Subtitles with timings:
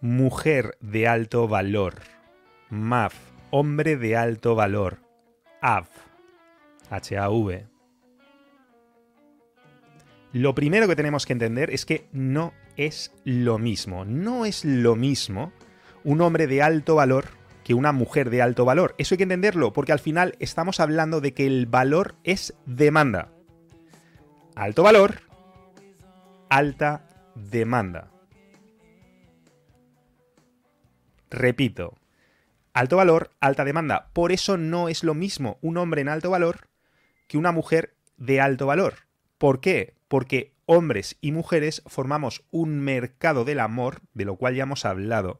[0.00, 1.94] mujer de alto valor.
[2.70, 3.14] MAF,
[3.50, 4.98] hombre de alto valor.
[5.60, 5.86] AV,
[6.90, 7.66] H-A-V.
[10.32, 14.04] Lo primero que tenemos que entender es que no es lo mismo.
[14.04, 15.52] No es lo mismo
[16.04, 17.26] un hombre de alto valor
[17.64, 18.94] que una mujer de alto valor.
[18.96, 23.32] Eso hay que entenderlo, porque al final estamos hablando de que el valor es demanda.
[24.54, 25.20] Alto valor,
[26.48, 28.10] alta demanda.
[31.30, 31.96] Repito,
[32.72, 34.10] alto valor, alta demanda.
[34.12, 36.68] Por eso no es lo mismo un hombre en alto valor
[37.28, 39.06] que una mujer de alto valor.
[39.38, 39.94] ¿Por qué?
[40.08, 45.38] Porque hombres y mujeres formamos un mercado del amor, de lo cual ya hemos hablado,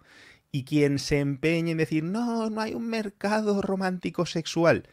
[0.52, 4.88] y quien se empeñe en decir, no, no hay un mercado romántico sexual,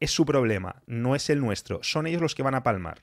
[0.00, 3.02] es su problema, no es el nuestro, son ellos los que van a palmar.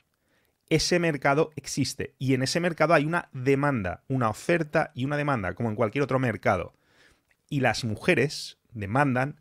[0.70, 5.54] Ese mercado existe y en ese mercado hay una demanda, una oferta y una demanda,
[5.54, 6.74] como en cualquier otro mercado
[7.49, 9.40] y las mujeres demandan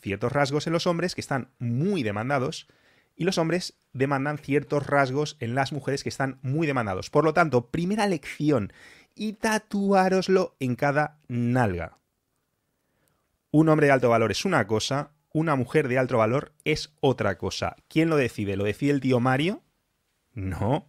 [0.00, 2.68] ciertos rasgos en los hombres que están muy demandados
[3.16, 7.10] y los hombres demandan ciertos rasgos en las mujeres que están muy demandados.
[7.10, 8.72] Por lo tanto, primera lección
[9.14, 11.98] y tatuároslo en cada nalga.
[13.50, 17.38] Un hombre de alto valor es una cosa, una mujer de alto valor es otra
[17.38, 17.76] cosa.
[17.88, 18.56] ¿Quién lo decide?
[18.56, 19.62] ¿Lo decide el tío Mario?
[20.34, 20.88] No.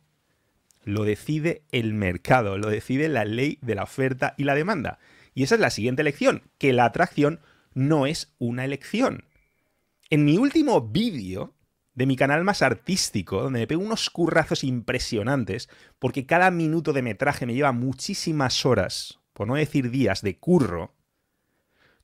[0.83, 4.99] Lo decide el mercado, lo decide la ley de la oferta y la demanda.
[5.37, 7.41] Y esa es la siguiente lección, que la atracción
[7.75, 9.25] no es una elección.
[10.09, 11.53] En mi último vídeo
[11.93, 17.03] de mi canal más artístico, donde me pego unos currazos impresionantes, porque cada minuto de
[17.03, 20.95] metraje me lleva muchísimas horas, por no decir días, de curro,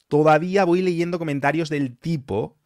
[0.08, 2.60] todavía voy leyendo comentarios del tipo,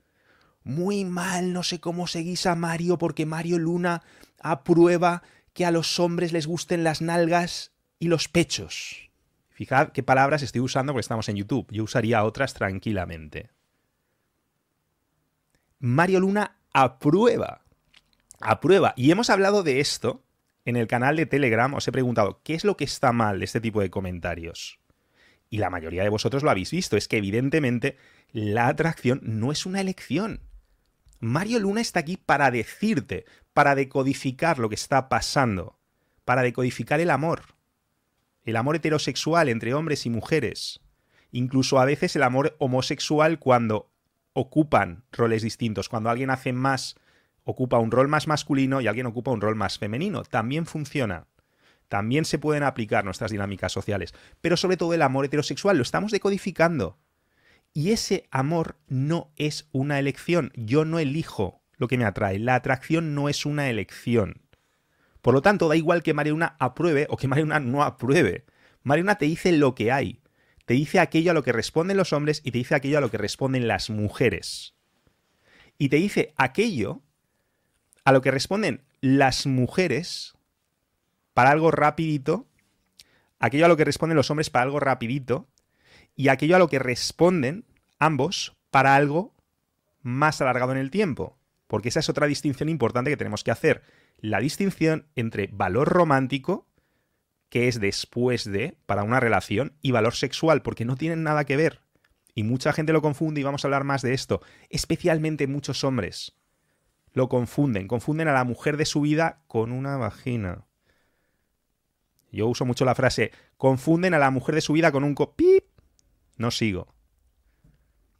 [0.65, 4.03] muy mal, no sé cómo seguís a Mario, porque Mario Luna
[4.41, 5.23] aprueba
[5.53, 9.06] que a los hombres les gusten las nalgas y los pechos.
[9.57, 11.65] Fijad qué palabras estoy usando porque estamos en YouTube.
[11.71, 13.49] Yo usaría otras tranquilamente.
[15.79, 17.65] Mario Luna aprueba.
[18.39, 18.93] Aprueba.
[18.95, 20.23] Y hemos hablado de esto
[20.63, 21.73] en el canal de Telegram.
[21.73, 24.79] Os he preguntado, ¿qué es lo que está mal de este tipo de comentarios?
[25.49, 26.95] Y la mayoría de vosotros lo habéis visto.
[26.95, 27.97] Es que evidentemente
[28.31, 30.41] la atracción no es una elección.
[31.19, 35.79] Mario Luna está aquí para decirte, para decodificar lo que está pasando,
[36.25, 37.56] para decodificar el amor
[38.47, 40.79] el amor heterosexual entre hombres y mujeres,
[41.31, 43.91] incluso a veces el amor homosexual cuando
[44.31, 46.95] ocupan roles distintos, cuando alguien hace más,
[47.43, 51.27] ocupa un rol más masculino y alguien ocupa un rol más femenino, también funciona.
[51.89, 56.13] También se pueden aplicar nuestras dinámicas sociales, pero sobre todo el amor heterosexual lo estamos
[56.13, 56.97] decodificando.
[57.73, 62.55] Y ese amor no es una elección, yo no elijo lo que me atrae, la
[62.55, 64.46] atracción no es una elección.
[65.27, 68.45] Por lo tanto, da igual que Mariana apruebe o que Mariana no apruebe.
[68.83, 70.21] Mariana te dice lo que hay.
[70.65, 73.11] Te dice aquello a lo que responden los hombres y te dice aquello a lo
[73.11, 74.73] que responden las mujeres.
[75.77, 77.01] Y te dice aquello
[78.05, 80.37] a lo que responden las mujeres
[81.33, 82.47] para algo rapidito,
[83.37, 85.49] aquello a lo que responden los hombres para algo rapidito,
[86.15, 87.65] y aquello a lo que responden
[87.99, 89.35] ambos para algo
[90.03, 91.37] más alargado en el tiempo.
[91.67, 93.83] Porque esa es otra distinción importante que tenemos que hacer
[94.19, 96.67] la distinción entre valor romántico,
[97.49, 101.57] que es después de, para una relación, y valor sexual, porque no tienen nada que
[101.57, 101.81] ver.
[102.33, 106.35] Y mucha gente lo confunde y vamos a hablar más de esto, especialmente muchos hombres.
[107.13, 110.65] Lo confunden, confunden a la mujer de su vida con una vagina.
[112.31, 115.65] Yo uso mucho la frase, confunden a la mujer de su vida con un copip.
[116.35, 116.93] No sigo.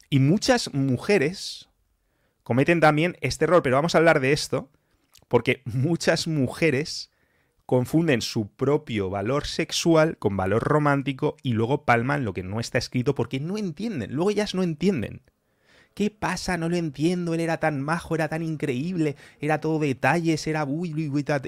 [0.10, 1.70] Y muchas mujeres
[2.42, 4.72] cometen también este error, pero vamos a hablar de esto
[5.28, 7.12] porque muchas mujeres
[7.66, 12.78] confunden su propio valor sexual con valor romántico y luego palman lo que no está
[12.78, 14.14] escrito porque no entienden.
[14.14, 15.22] Luego ellas no entienden.
[15.94, 16.58] ¿Qué pasa?
[16.58, 17.34] No lo entiendo.
[17.34, 20.66] Él era tan majo, era tan increíble, era todo detalles, era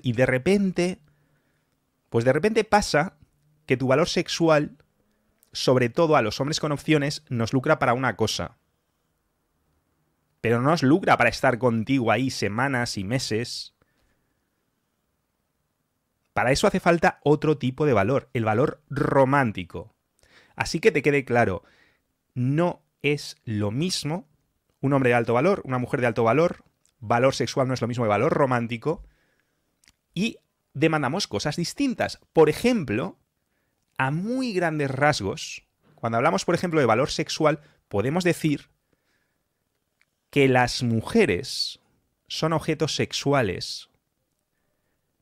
[0.04, 1.00] y de repente,
[2.10, 3.16] pues de repente pasa
[3.66, 4.75] que tu valor sexual,
[5.54, 8.59] sobre todo a los hombres con opciones, nos lucra para una cosa
[10.41, 13.75] pero no nos lucra para estar contigo ahí semanas y meses.
[16.33, 19.94] Para eso hace falta otro tipo de valor, el valor romántico.
[20.56, 21.63] Así que te quede claro,
[22.33, 24.27] no es lo mismo
[24.81, 26.63] un hombre de alto valor, una mujer de alto valor,
[27.00, 29.03] valor sexual no es lo mismo que valor romántico,
[30.13, 30.38] y
[30.74, 32.19] demandamos cosas distintas.
[32.33, 33.18] Por ejemplo,
[33.97, 35.63] a muy grandes rasgos,
[35.95, 37.59] cuando hablamos, por ejemplo, de valor sexual,
[37.89, 38.69] podemos decir
[40.30, 41.80] que las mujeres
[42.28, 43.90] son objetos sexuales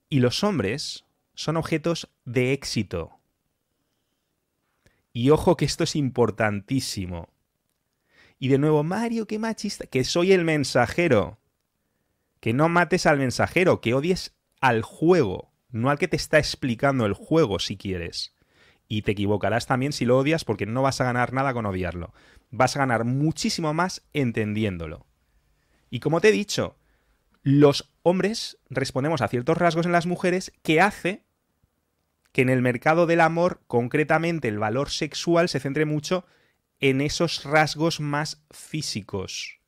[0.10, 3.20] y los hombres son objetos de éxito.
[5.14, 7.30] Y ojo que esto es importantísimo.
[8.40, 11.40] Y de nuevo, Mario, qué machista, que soy el mensajero.
[12.40, 17.06] Que no mates al mensajero, que odies al juego, no al que te está explicando
[17.06, 18.36] el juego si quieres.
[18.88, 22.14] Y te equivocarás también si lo odias porque no vas a ganar nada con odiarlo.
[22.50, 25.06] Vas a ganar muchísimo más entendiéndolo.
[25.90, 26.78] Y como te he dicho,
[27.44, 31.24] los hombres respondemos a ciertos rasgos en las mujeres que hace
[32.32, 36.26] que en el mercado del amor, concretamente el valor sexual, se centre mucho
[36.80, 39.60] en esos rasgos más físicos.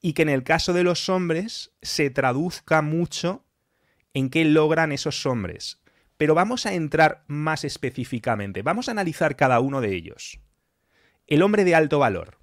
[0.00, 3.44] Y que en el caso de los hombres se traduzca mucho
[4.14, 5.80] en qué logran esos hombres.
[6.16, 10.40] Pero vamos a entrar más específicamente, vamos a analizar cada uno de ellos.
[11.30, 12.38] El hombre de alto valor.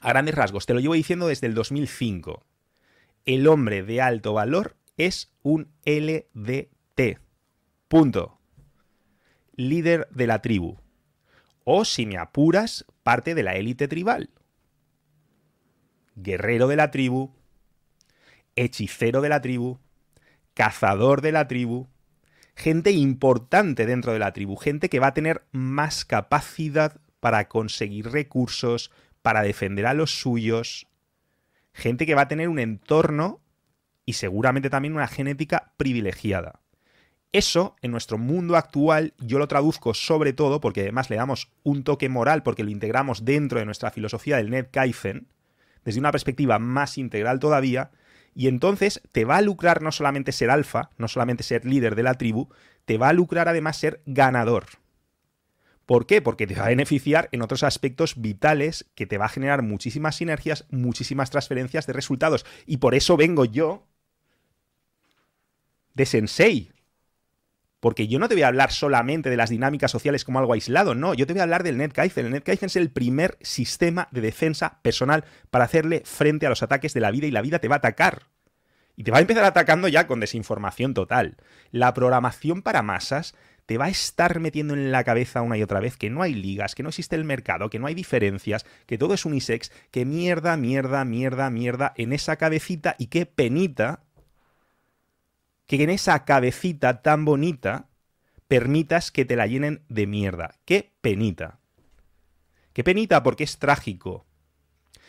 [0.00, 2.46] A grandes rasgos, te lo llevo diciendo desde el 2005.
[3.26, 7.20] El hombre de alto valor es un LDT.
[7.88, 8.40] Punto.
[9.54, 10.78] Líder de la tribu.
[11.64, 14.30] O, si me apuras, parte de la élite tribal.
[16.14, 17.34] Guerrero de la tribu.
[18.54, 19.78] Hechicero de la tribu.
[20.54, 21.86] Cazador de la tribu.
[22.54, 24.56] Gente importante dentro de la tribu.
[24.56, 28.90] Gente que va a tener más capacidad para conseguir recursos,
[29.22, 30.86] para defender a los suyos.
[31.72, 33.40] Gente que va a tener un entorno
[34.04, 36.60] y seguramente también una genética privilegiada.
[37.32, 41.82] Eso, en nuestro mundo actual, yo lo traduzco sobre todo porque además le damos un
[41.82, 45.28] toque moral porque lo integramos dentro de nuestra filosofía del Net Kaizen,
[45.84, 47.90] desde una perspectiva más integral todavía,
[48.34, 52.02] y entonces te va a lucrar no solamente ser alfa, no solamente ser líder de
[52.04, 52.48] la tribu,
[52.84, 54.66] te va a lucrar además ser ganador.
[55.86, 56.20] ¿Por qué?
[56.20, 60.16] Porque te va a beneficiar en otros aspectos vitales que te va a generar muchísimas
[60.16, 62.44] sinergias, muchísimas transferencias de resultados.
[62.66, 63.86] Y por eso vengo yo
[65.94, 66.72] de Sensei,
[67.78, 70.96] porque yo no te voy a hablar solamente de las dinámicas sociales como algo aislado,
[70.96, 72.26] no, yo te voy a hablar del NetKaizen.
[72.26, 76.94] El NetKaizen es el primer sistema de defensa personal para hacerle frente a los ataques
[76.94, 78.24] de la vida y la vida te va a atacar.
[78.96, 81.36] Y te va a empezar atacando ya con desinformación total.
[81.70, 83.34] La programación para masas
[83.66, 86.34] te va a estar metiendo en la cabeza una y otra vez que no hay
[86.34, 90.04] ligas, que no existe el mercado, que no hay diferencias, que todo es unisex, que
[90.04, 94.04] mierda, mierda, mierda, mierda en esa cabecita y qué penita
[95.66, 97.88] que en esa cabecita tan bonita
[98.46, 100.54] permitas que te la llenen de mierda.
[100.64, 101.58] ¡Qué penita!
[102.72, 103.24] ¡Qué penita!
[103.24, 104.26] Porque es trágico.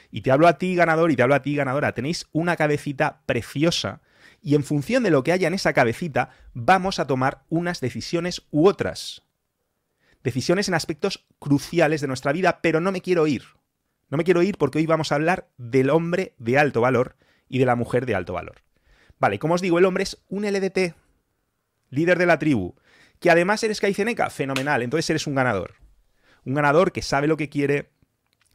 [0.10, 1.92] Y te hablo a ti, ganador, y te hablo a ti, ganadora.
[1.92, 4.02] Tenéis una cabecita preciosa
[4.42, 8.44] y en función de lo que haya en esa cabecita vamos a tomar unas decisiones
[8.52, 9.24] u otras.
[10.24, 13.44] Decisiones en aspectos cruciales de nuestra vida, pero no me quiero ir.
[14.10, 17.16] No me quiero ir porque hoy vamos a hablar del hombre de alto valor
[17.50, 18.62] y de la mujer de alto valor.
[19.20, 20.96] Vale, como os digo, el hombre es un LDT,
[21.90, 22.76] líder de la tribu,
[23.20, 25.76] que además eres Kaizeneca, fenomenal, entonces eres un ganador.
[26.46, 27.90] Un ganador que sabe lo que quiere,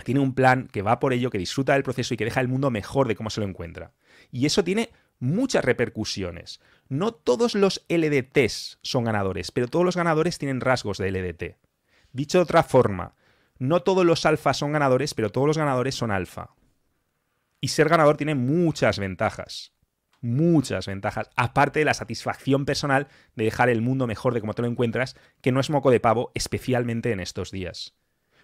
[0.05, 2.49] tiene un plan, que va por ello, que disfruta del proceso y que deja el
[2.49, 3.93] mundo mejor de cómo se lo encuentra.
[4.31, 4.91] Y eso tiene
[5.23, 6.61] muchas repercusiones.
[6.89, 11.57] No todos los LDTs son ganadores, pero todos los ganadores tienen rasgos de LDT.
[12.13, 13.15] Dicho de otra forma,
[13.59, 16.51] no todos los alfas son ganadores, pero todos los ganadores son alfa.
[17.61, 19.73] Y ser ganador tiene muchas ventajas
[20.25, 24.63] muchas ventajas, aparte de la satisfacción personal de dejar el mundo mejor de como te
[24.63, 27.97] lo encuentras, que no es moco de pavo, especialmente en estos días.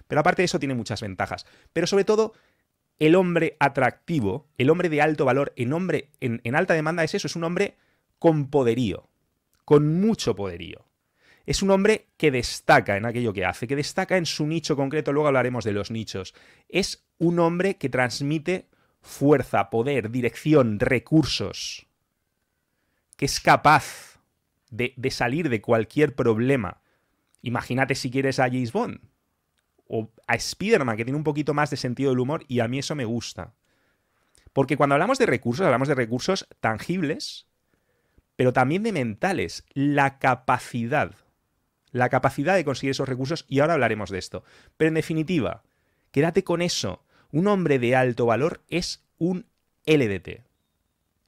[0.08, 1.46] Pero aparte de eso tiene muchas ventajas.
[1.72, 2.32] Pero sobre todo,
[2.98, 7.14] el hombre atractivo, el hombre de alto valor, el hombre en, en alta demanda es
[7.14, 7.76] eso, es un hombre
[8.18, 9.08] con poderío,
[9.64, 10.84] con mucho poderío.
[11.46, 15.12] Es un hombre que destaca en aquello que hace, que destaca en su nicho concreto,
[15.12, 16.34] luego hablaremos de los nichos.
[16.68, 18.68] Es un hombre que transmite
[19.00, 21.86] fuerza, poder, dirección, recursos,
[23.16, 24.20] que es capaz
[24.70, 26.82] de, salir de cualquier problema.
[27.40, 29.00] Imagínate si quieres a James Bond
[29.88, 32.78] o a Spider-Man, que tiene un poquito más de sentido del humor, y a mí
[32.78, 33.54] eso me gusta.
[34.52, 37.46] Porque cuando hablamos de recursos, hablamos de recursos tangibles,
[38.36, 39.64] pero también de mentales.
[39.72, 41.14] La capacidad.
[41.90, 44.44] La capacidad de conseguir esos recursos, y ahora hablaremos de esto.
[44.76, 45.62] Pero en definitiva,
[46.12, 47.04] quédate con eso.
[47.30, 49.46] Un hombre de alto valor es un
[49.86, 50.44] LDT.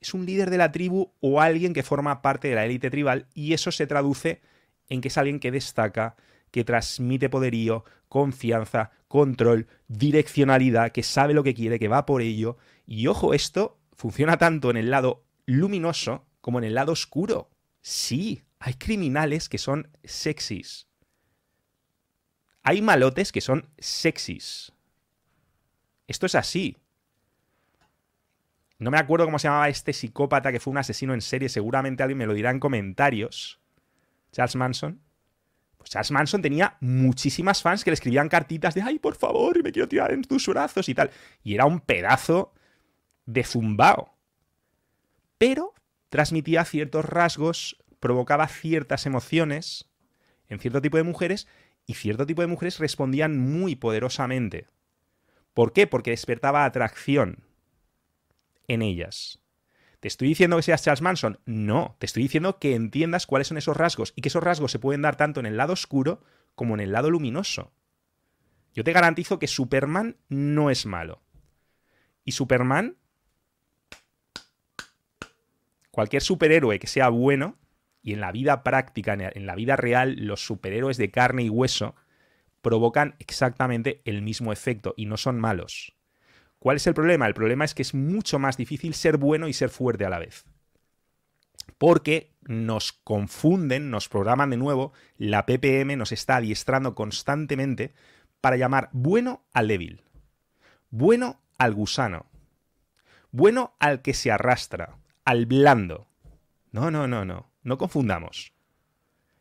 [0.01, 3.27] Es un líder de la tribu o alguien que forma parte de la élite tribal
[3.35, 4.41] y eso se traduce
[4.89, 6.17] en que es alguien que destaca,
[6.51, 12.57] que transmite poderío, confianza, control, direccionalidad, que sabe lo que quiere, que va por ello.
[12.87, 17.51] Y ojo, esto funciona tanto en el lado luminoso como en el lado oscuro.
[17.81, 20.87] Sí, hay criminales que son sexys.
[22.63, 24.73] Hay malotes que son sexys.
[26.07, 26.77] Esto es así.
[28.79, 32.03] No me acuerdo cómo se llamaba este psicópata que fue un asesino en serie, seguramente
[32.03, 33.61] alguien me lo dirá en comentarios.
[34.33, 35.01] Charles Manson.
[35.81, 39.73] Pues Charles Manson tenía muchísimas fans que le escribían cartitas de, ay, por favor, me
[39.73, 41.11] quiero tirar en tus brazos y tal.
[41.43, 42.53] Y era un pedazo
[43.25, 44.15] de zumbao.
[45.39, 45.73] Pero
[46.11, 49.89] transmitía ciertos rasgos, provocaba ciertas emociones
[50.49, 51.49] en cierto tipo de mujeres
[51.87, 54.69] y cierto tipo de mujeres respondían muy poderosamente.
[55.55, 55.87] ¿Por qué?
[55.87, 57.43] Porque despertaba atracción
[58.69, 59.40] en ellas.
[60.01, 61.39] ¿Te estoy diciendo que seas Charles Manson?
[61.45, 64.79] No, te estoy diciendo que entiendas cuáles son esos rasgos y que esos rasgos se
[64.79, 66.23] pueden dar tanto en el lado oscuro
[66.55, 67.73] como en el lado luminoso.
[68.75, 71.23] Yo te garantizo que Superman no es malo.
[72.25, 72.97] Y Superman,
[75.91, 77.59] cualquier superhéroe que sea bueno,
[78.03, 81.95] y en la vida práctica, en la vida real, los superhéroes de carne y hueso
[82.63, 85.95] provocan exactamente el mismo efecto y no son malos.
[86.61, 87.27] ¿Cuál es el problema?
[87.27, 90.19] El problema es que es mucho más difícil ser bueno y ser fuerte a la
[90.19, 90.45] vez.
[91.79, 97.95] Porque nos confunden, nos programan de nuevo, la PPM nos está adiestrando constantemente
[98.43, 100.03] para llamar bueno al débil,
[100.91, 102.27] bueno al gusano,
[103.31, 106.09] bueno al que se arrastra, al blando.
[106.73, 108.53] No, no, no, no, no confundamos.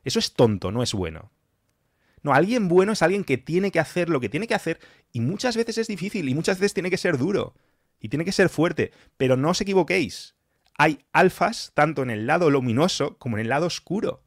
[0.06, 1.32] Eso es tonto, no es bueno.
[2.22, 4.80] No, alguien bueno es alguien que tiene que hacer lo que tiene que hacer
[5.12, 7.56] y muchas veces es difícil y muchas veces tiene que ser duro
[8.00, 10.36] y tiene que ser fuerte, pero no os equivoquéis.
[10.78, 14.24] Hay alfas tanto en el lado luminoso como en el lado oscuro.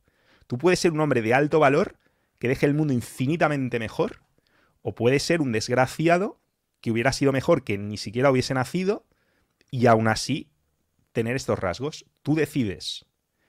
[0.47, 1.97] Tú puedes ser un hombre de alto valor
[2.39, 4.23] que deje el mundo infinitamente mejor
[4.83, 6.41] o puedes ser un desgraciado
[6.81, 9.07] que hubiera sido mejor que ni siquiera hubiese nacido
[9.71, 10.51] y aún así
[11.13, 12.05] tener estos rasgos.
[12.23, 13.07] Tú decides.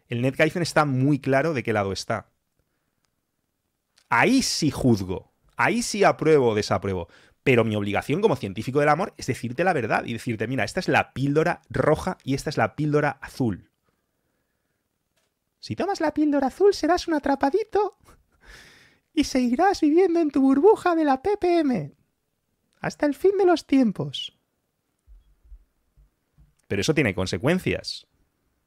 [0.08, 2.33] El NetGaifen está muy claro de qué lado está
[4.20, 7.08] ahí sí juzgo, ahí sí apruebo o desapruebo.
[7.44, 10.80] Pero mi obligación como científico del amor es decirte la verdad y decirte, mira, esta
[10.80, 13.70] es la píldora roja y esta es la píldora azul.
[15.60, 17.98] Si tomas la píldora azul serás un atrapadito
[19.14, 21.94] y seguirás viviendo en tu burbuja de la PPM
[22.80, 24.38] hasta el fin de los tiempos.
[26.68, 28.08] Pero eso tiene consecuencias.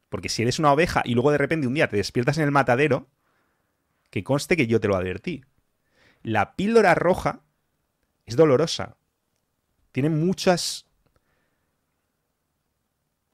[0.09, 2.51] Porque si eres una oveja y luego de repente un día te despiertas en el
[2.51, 3.09] matadero,
[4.11, 5.45] que conste que yo te lo advertí.
[6.23, 7.43] La píldora roja
[8.25, 8.97] es dolorosa.
[9.93, 10.87] Tiene muchas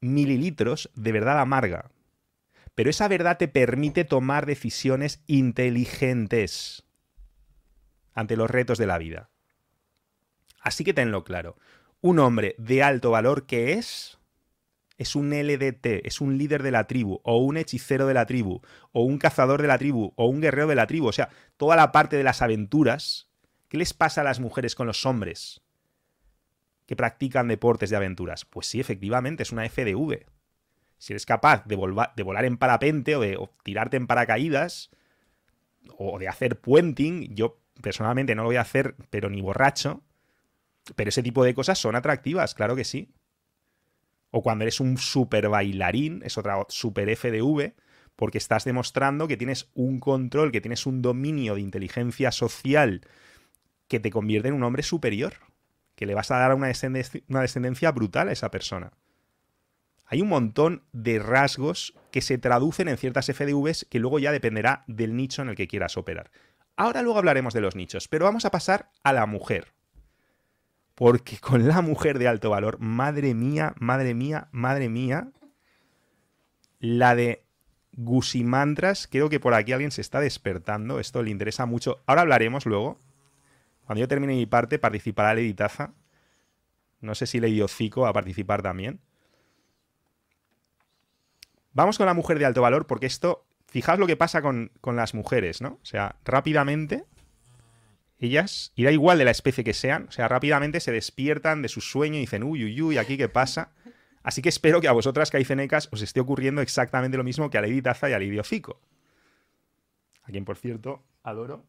[0.00, 1.91] mililitros de verdad amarga.
[2.75, 6.85] Pero esa verdad te permite tomar decisiones inteligentes
[8.14, 9.31] ante los retos de la vida.
[10.61, 11.57] Así que tenlo claro.
[12.00, 14.19] Un hombre de alto valor que es
[15.02, 18.62] es un LDT, es un líder de la tribu, o un hechicero de la tribu,
[18.92, 21.09] o un cazador de la tribu, o un guerrero de la tribu.
[21.09, 23.28] O sea, toda la parte de las aventuras.
[23.68, 25.62] ¿Qué les pasa a las mujeres con los hombres
[26.87, 28.44] que practican deportes de aventuras?
[28.44, 30.26] Pues sí, efectivamente, es una FDV.
[30.99, 34.90] Si eres capaz de, volar en parapente o de tirarte en paracaídas,
[35.97, 40.02] o de hacer puenting, yo personalmente no lo voy a hacer, pero ni borracho.
[40.94, 43.12] Pero ese tipo de cosas son atractivas, claro que sí
[44.32, 47.74] o cuando eres un super bailarín, es otra super FDV,
[48.16, 53.02] porque estás demostrando que tienes un control, que tienes un dominio de inteligencia social
[53.88, 55.34] que te convierte en un hombre superior,
[55.94, 58.92] que le vas a dar una descendencia, brutal a esa persona.
[60.06, 64.84] Hay un montón de rasgos que se traducen en ciertas FDVs que luego ya dependerá
[64.86, 66.30] del nicho en el que quieras operar.
[66.76, 69.74] Ahora luego hablaremos de los nichos, pero vamos a pasar a la mujer.
[70.94, 75.28] Porque con la mujer de alto valor, madre mía, madre mía, madre mía,
[76.80, 77.44] la de
[77.94, 82.02] Gusimantras, creo que por aquí alguien se está despertando, esto le interesa mucho.
[82.06, 82.99] Ahora hablaremos luego.
[83.84, 85.92] Cuando yo termine mi parte, participará Lady Taza.
[87.00, 89.00] No sé si Lady Ocico a participar también.
[91.72, 94.96] Vamos con la mujer de alto valor, porque esto, fijaos lo que pasa con, con
[94.96, 95.78] las mujeres, ¿no?
[95.82, 97.04] O sea, rápidamente
[98.23, 101.69] ellas, y da igual de la especie que sean, o sea, rápidamente se despiertan de
[101.69, 103.73] su sueño y dicen, uy, uy, uy, aquí qué pasa.
[104.23, 107.61] Así que espero que a vosotras, caicenecas, os esté ocurriendo exactamente lo mismo que a
[107.61, 108.81] Lady Taza y a Lady Ocico.
[110.23, 111.64] A quien, por cierto, adoro.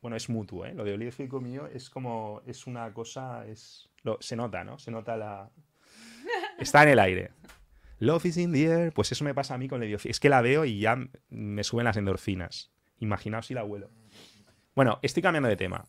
[0.00, 0.72] Bueno, es mutuo, ¿eh?
[0.74, 3.90] Lo de Lady mío es como, es una cosa, es...
[4.20, 4.78] se nota, ¿no?
[4.78, 5.50] Se nota la...
[6.58, 7.32] Está en el aire.
[7.98, 8.92] Love is in the air.
[8.94, 10.10] Pues eso me pasa a mí con Lady Ocico.
[10.10, 10.96] Es que la veo y ya
[11.28, 12.70] me suben las endorfinas.
[12.98, 13.90] Imaginaos si la abuelo.
[14.74, 15.84] Bueno, estoy cambiando de tema.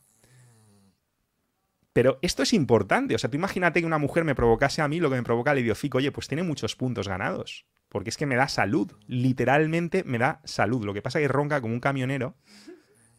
[1.94, 3.16] Pero esto es importante.
[3.16, 5.52] O sea, tú imagínate que una mujer me provocase a mí lo que me provoca
[5.52, 5.98] el idiocico.
[5.98, 7.66] Oye, pues tiene muchos puntos ganados.
[7.90, 8.94] Porque es que me da salud.
[9.08, 10.86] Literalmente me da salud.
[10.86, 12.36] Lo que pasa es que ronca como un camionero.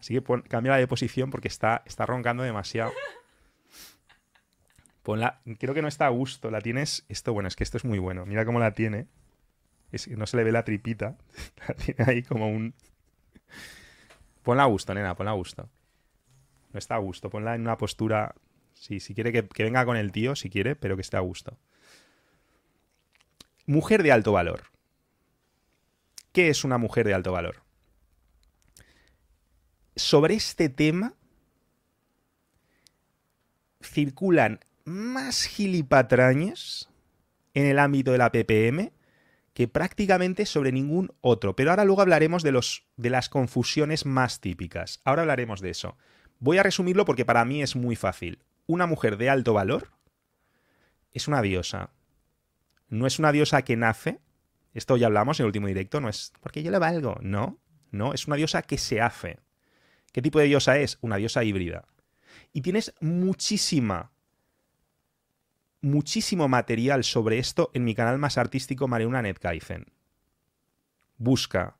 [0.00, 2.92] Así que cambia la de posición porque está, está roncando demasiado.
[5.02, 5.42] Ponla.
[5.58, 6.50] Creo que no está a gusto.
[6.50, 7.04] La tienes.
[7.10, 8.24] Esto, bueno, es que esto es muy bueno.
[8.24, 9.06] Mira cómo la tiene.
[9.90, 11.18] Es que no se le ve la tripita.
[11.68, 12.74] La tiene ahí como un.
[14.42, 15.68] Ponla a gusto, nena, ponla a gusto.
[16.72, 18.34] No está a gusto, ponla en una postura.
[18.74, 21.20] Sí, si quiere que, que venga con el tío, si quiere, pero que esté a
[21.20, 21.56] gusto.
[23.66, 24.64] Mujer de alto valor.
[26.32, 27.62] ¿Qué es una mujer de alto valor?
[29.94, 31.14] Sobre este tema
[33.82, 36.88] circulan más gilipatrañas
[37.54, 38.92] en el ámbito de la PPM
[39.54, 41.54] que prácticamente sobre ningún otro.
[41.54, 45.00] Pero ahora luego hablaremos de, los, de las confusiones más típicas.
[45.04, 45.96] Ahora hablaremos de eso.
[46.38, 48.42] Voy a resumirlo porque para mí es muy fácil.
[48.66, 49.90] Una mujer de alto valor
[51.12, 51.90] es una diosa.
[52.88, 54.20] No es una diosa que nace.
[54.74, 56.00] Esto ya hablamos en el último directo.
[56.00, 57.18] No es porque yo le valgo.
[57.20, 57.58] No,
[57.90, 58.14] no.
[58.14, 59.38] Es una diosa que se hace.
[60.12, 60.98] ¿Qué tipo de diosa es?
[61.02, 61.84] Una diosa híbrida.
[62.52, 64.12] Y tienes muchísima
[65.82, 69.92] muchísimo material sobre esto en mi canal más artístico Mario Netkaizen.
[71.18, 71.76] Busca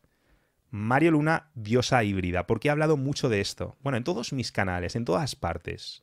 [0.71, 3.77] Mario Luna, diosa híbrida, porque he hablado mucho de esto.
[3.81, 6.03] Bueno, en todos mis canales, en todas partes.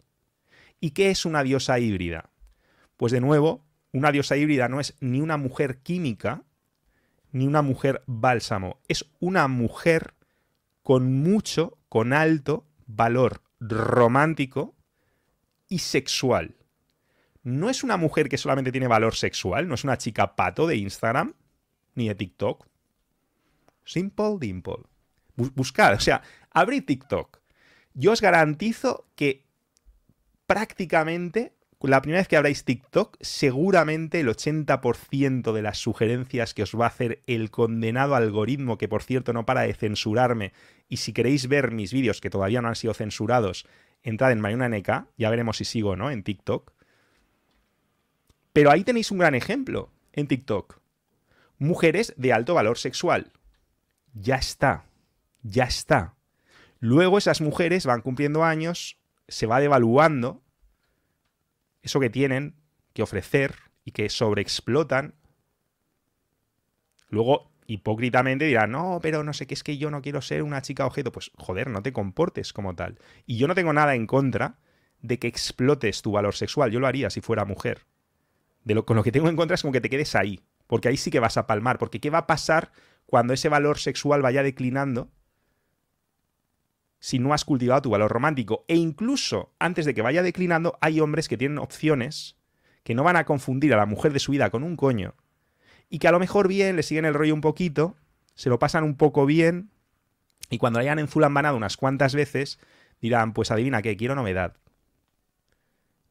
[0.80, 2.30] ¿Y qué es una diosa híbrida?
[2.96, 6.44] Pues de nuevo, una diosa híbrida no es ni una mujer química,
[7.32, 8.80] ni una mujer bálsamo.
[8.88, 10.14] Es una mujer
[10.84, 14.76] con mucho, con alto valor romántico
[15.68, 16.59] y sexual
[17.44, 20.78] no es una mujer que solamente tiene valor sexual, no es una chica pato de
[20.78, 21.34] Instagram
[21.96, 22.68] ni de TikTok.
[23.84, 24.84] Simple Dimple.
[25.36, 27.40] Buscad, o sea, abrid TikTok.
[27.94, 29.46] Yo os garantizo que
[30.48, 31.54] prácticamente
[31.88, 36.86] la primera vez que abráis TikTok, seguramente el 80% de las sugerencias que os va
[36.86, 40.52] a hacer el condenado algoritmo, que por cierto no para de censurarme,
[40.90, 43.66] y si queréis ver mis vídeos que todavía no han sido censurados,
[44.04, 46.74] entrad en Mariona NK, ya veremos si sigo o no en TikTok.
[48.54, 50.80] Pero ahí tenéis un gran ejemplo en TikTok.
[51.58, 53.32] Mujeres de alto valor sexual.
[54.14, 54.86] Ya está.
[55.44, 56.16] Ya está.
[56.80, 60.42] Luego esas mujeres van cumpliendo años, se va devaluando
[61.82, 62.56] eso que tienen
[62.94, 65.16] que ofrecer y que sobreexplotan.
[67.10, 70.62] Luego, hipócritamente dirán, no, pero no sé qué es que yo no quiero ser una
[70.62, 71.12] chica objeto.
[71.12, 73.00] Pues joder, no te comportes como tal.
[73.26, 74.58] Y yo no tengo nada en contra
[75.02, 76.72] de que explotes tu valor sexual.
[76.72, 77.86] Yo lo haría si fuera mujer
[78.86, 81.12] con lo que tengo en contra es como que te quedes ahí, porque ahí sí
[81.12, 82.72] que vas a palmar, porque ¿qué va a pasar
[83.06, 85.10] cuando ese valor sexual vaya declinando
[87.00, 88.66] si no has cultivado tu valor romántico?
[88.68, 92.38] E incluso antes de que vaya declinando, hay hombres que tienen opciones
[92.84, 95.16] que no van a confundir a la mujer de su vida con un coño
[95.90, 97.96] y que a lo mejor bien le siguen el rollo un poquito,
[98.36, 99.72] se lo pasan un poco bien
[100.50, 102.60] y cuando hayan enzulambanado unas cuantas veces
[103.02, 104.58] dirán, pues adivina qué, quiero novedad.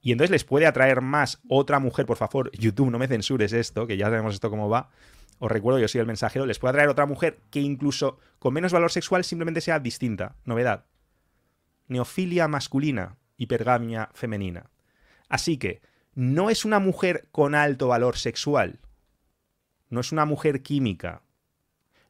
[0.00, 3.86] Y entonces les puede atraer más otra mujer, por favor, YouTube, no me censures esto,
[3.86, 4.90] que ya sabemos esto cómo va.
[5.38, 8.72] Os recuerdo, yo soy el mensajero, les puede atraer otra mujer que incluso con menos
[8.72, 10.86] valor sexual simplemente sea distinta, novedad.
[11.88, 14.70] Neofilia masculina, hipergamia femenina.
[15.28, 15.80] Así que,
[16.14, 18.80] no es una mujer con alto valor sexual,
[19.88, 21.22] no es una mujer química,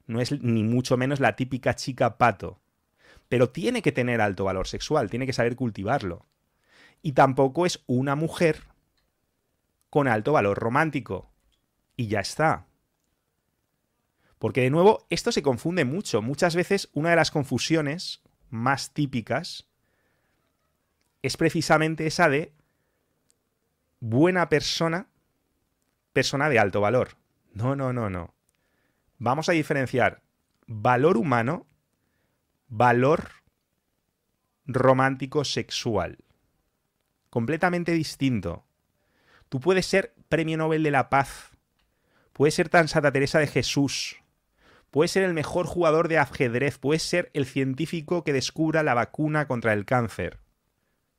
[0.07, 2.61] no es ni mucho menos la típica chica pato,
[3.29, 6.27] pero tiene que tener alto valor sexual, tiene que saber cultivarlo
[7.03, 8.65] y tampoco es una mujer
[9.91, 11.31] con alto valor romántico.
[11.97, 12.67] Y ya está.
[14.39, 16.23] Porque de nuevo, esto se confunde mucho.
[16.23, 19.69] Muchas veces una de las confusiones más típicas
[21.23, 22.53] es precisamente esa de
[24.01, 25.09] buena persona,
[26.13, 27.17] persona de alto valor.
[27.53, 28.35] No, no, no, no.
[29.19, 30.23] Vamos a diferenciar
[30.67, 31.67] valor humano,
[32.69, 33.31] valor
[34.67, 36.19] romántico sexual
[37.31, 38.65] completamente distinto.
[39.49, 41.51] Tú puedes ser Premio Nobel de la Paz,
[42.33, 44.17] puedes ser tan Santa Teresa de Jesús,
[44.91, 49.47] puedes ser el mejor jugador de ajedrez, puedes ser el científico que descubra la vacuna
[49.47, 50.41] contra el cáncer.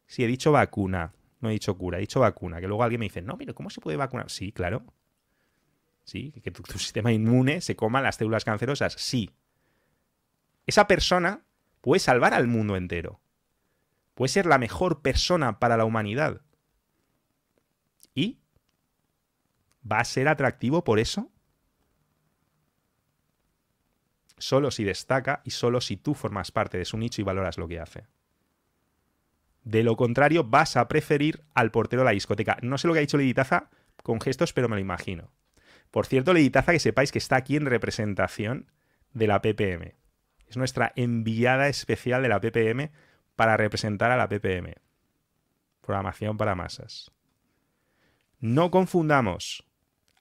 [0.05, 3.05] Si he dicho vacuna, no he dicho cura, he dicho vacuna, que luego alguien me
[3.05, 4.29] dice, no, pero ¿cómo se puede vacunar?
[4.29, 4.83] Sí, claro.
[6.03, 9.29] Sí, que tu, tu sistema inmune se coma las células cancerosas, sí.
[10.65, 11.45] Esa persona
[11.81, 13.21] puede salvar al mundo entero
[14.19, 16.41] puede ser la mejor persona para la humanidad.
[18.13, 18.41] ¿Y?
[19.89, 21.32] ¿Va a ser atractivo por eso?
[24.38, 27.69] Solo si destaca y solo si tú formas parte de su nicho y valoras lo
[27.69, 28.08] que hace.
[29.63, 32.58] De lo contrario, vas a preferir al portero de la discoteca.
[32.62, 33.69] No sé lo que ha dicho Liditaza
[34.03, 35.32] con gestos, pero me lo imagino.
[35.91, 38.69] Por cierto, Liditaza, que sepáis que está aquí en representación
[39.13, 39.95] de la PPM.
[40.45, 42.91] Es nuestra enviada especial de la PPM
[43.39, 44.75] para representar a la PPM.
[45.80, 47.10] Programación para masas.
[48.41, 49.65] No confundamos.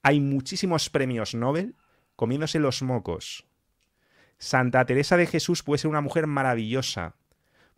[0.03, 1.75] Hay muchísimos premios Nobel
[2.15, 3.45] comiéndose los mocos.
[4.37, 7.15] Santa Teresa de Jesús puede ser una mujer maravillosa,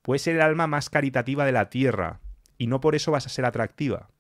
[0.04, 2.20] puede ser el alma más caritativa de la tierra,
[2.60, 4.12] y no por eso vas a ser atractiva.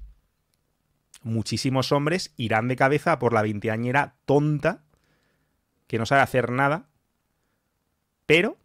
[1.21, 4.85] Muchísimos hombres irán de cabeza por la veinteañera tonta,
[5.85, 6.87] que no sabe hacer nada,
[8.25, 8.57] pero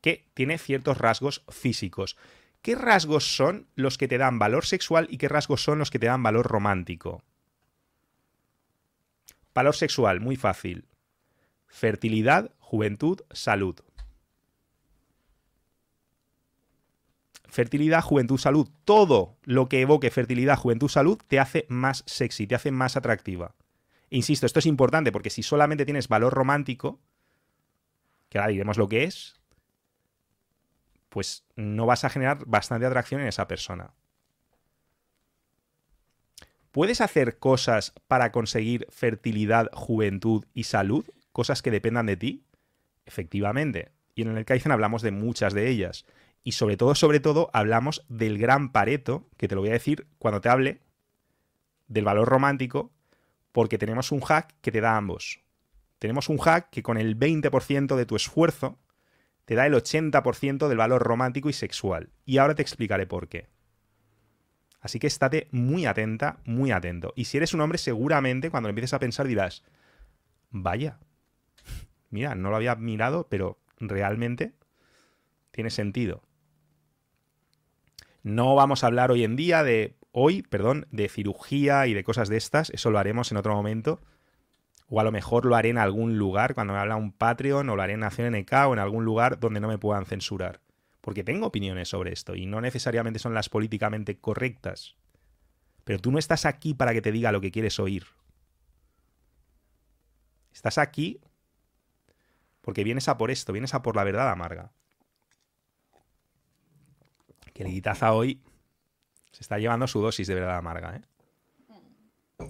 [0.00, 2.16] que tiene ciertos rasgos físicos.
[2.62, 5.98] ¿Qué rasgos son los que te dan valor sexual y qué rasgos son los que
[5.98, 7.22] te dan valor romántico?
[9.54, 10.86] Valor sexual, muy fácil.
[11.66, 13.76] Fertilidad, juventud, salud.
[17.48, 18.68] Fertilidad, juventud, salud.
[18.84, 23.54] Todo lo que evoque fertilidad, juventud, salud te hace más sexy, te hace más atractiva.
[24.10, 27.00] Insisto, esto es importante porque si solamente tienes valor romántico,
[28.28, 29.40] que ahora diremos lo que es,
[31.16, 33.94] pues no vas a generar bastante atracción en esa persona.
[36.72, 41.06] ¿Puedes hacer cosas para conseguir fertilidad, juventud y salud?
[41.32, 42.44] Cosas que dependan de ti.
[43.06, 43.92] Efectivamente.
[44.14, 46.04] Y en el Kaizen hablamos de muchas de ellas.
[46.42, 50.06] Y sobre todo, sobre todo, hablamos del gran pareto, que te lo voy a decir
[50.18, 50.82] cuando te hable
[51.88, 52.92] del valor romántico,
[53.52, 55.40] porque tenemos un hack que te da ambos.
[55.98, 58.78] Tenemos un hack que con el 20% de tu esfuerzo
[59.46, 62.10] te da el 80% del valor romántico y sexual.
[62.26, 63.48] Y ahora te explicaré por qué.
[64.80, 67.12] Así que estate muy atenta, muy atento.
[67.16, 69.64] Y si eres un hombre, seguramente cuando empieces a pensar dirás,
[70.50, 70.98] vaya,
[72.10, 74.52] mira, no lo había mirado, pero realmente
[75.52, 76.22] tiene sentido.
[78.22, 82.28] No vamos a hablar hoy en día de, hoy, perdón, de cirugía y de cosas
[82.28, 84.00] de estas, eso lo haremos en otro momento.
[84.88, 87.76] O a lo mejor lo haré en algún lugar, cuando me habla un Patreon, o
[87.76, 90.60] lo haré en Nación NK o en algún lugar donde no me puedan censurar
[91.06, 94.96] porque tengo opiniones sobre esto y no necesariamente son las políticamente correctas.
[95.84, 98.06] Pero tú no estás aquí para que te diga lo que quieres oír.
[100.52, 101.20] Estás aquí
[102.60, 104.72] porque vienes a por esto, vienes a por la verdad amarga.
[107.54, 108.42] Que el guitaza hoy
[109.30, 110.96] se está llevando su dosis de verdad amarga.
[110.96, 111.02] ¿eh?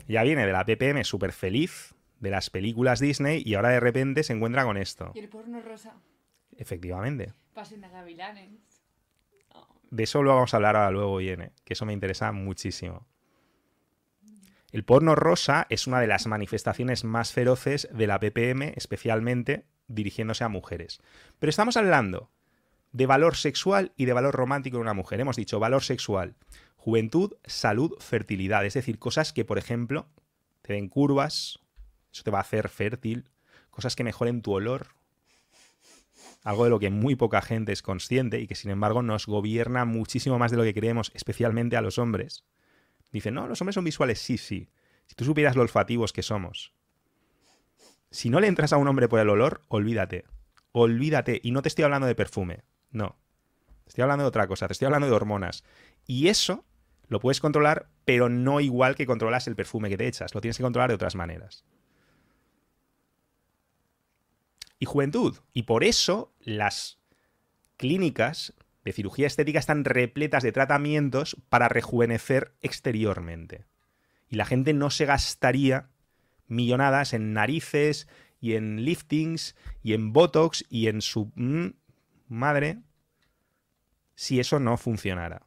[0.08, 4.22] Ya viene de la PPM súper feliz, de las películas Disney, y ahora de repente
[4.22, 5.12] se encuentra con esto.
[5.14, 5.94] Y el porno rosa.
[6.56, 7.32] Efectivamente.
[7.54, 8.50] Pasen de gavilanes.
[9.90, 13.06] De eso lo vamos a hablar ahora luego, viene, que eso me interesa muchísimo.
[14.72, 20.44] El porno rosa es una de las manifestaciones más feroces de la PPM, especialmente dirigiéndose
[20.44, 21.00] a mujeres.
[21.38, 22.30] Pero estamos hablando
[22.92, 25.20] de valor sexual y de valor romántico en una mujer.
[25.20, 26.34] Hemos dicho valor sexual,
[26.76, 28.66] juventud, salud, fertilidad.
[28.66, 30.08] Es decir, cosas que, por ejemplo,
[30.62, 31.60] te den curvas,
[32.16, 33.28] eso te va a hacer fértil,
[33.70, 34.88] cosas que mejoren tu olor,
[36.44, 39.84] algo de lo que muy poca gente es consciente y que sin embargo nos gobierna
[39.84, 42.44] muchísimo más de lo que creemos, especialmente a los hombres.
[43.12, 44.70] Dicen, no, los hombres son visuales, sí, sí.
[45.06, 46.72] Si tú supieras lo olfativos que somos.
[48.10, 50.24] Si no le entras a un hombre por el olor, olvídate.
[50.72, 51.40] Olvídate.
[51.42, 52.62] Y no te estoy hablando de perfume.
[52.90, 53.16] No.
[53.86, 54.66] estoy hablando de otra cosa.
[54.68, 55.64] Te estoy hablando de hormonas.
[56.06, 56.64] Y eso
[57.08, 60.34] lo puedes controlar, pero no igual que controlas el perfume que te echas.
[60.34, 61.64] Lo tienes que controlar de otras maneras
[64.78, 65.36] y juventud.
[65.52, 66.98] Y por eso las
[67.76, 73.64] clínicas de cirugía estética están repletas de tratamientos para rejuvenecer exteriormente.
[74.28, 75.90] Y la gente no se gastaría
[76.46, 78.08] millonadas en narices
[78.40, 81.74] y en liftings y en botox y en su mm,
[82.28, 82.78] madre
[84.14, 85.46] si eso no funcionara.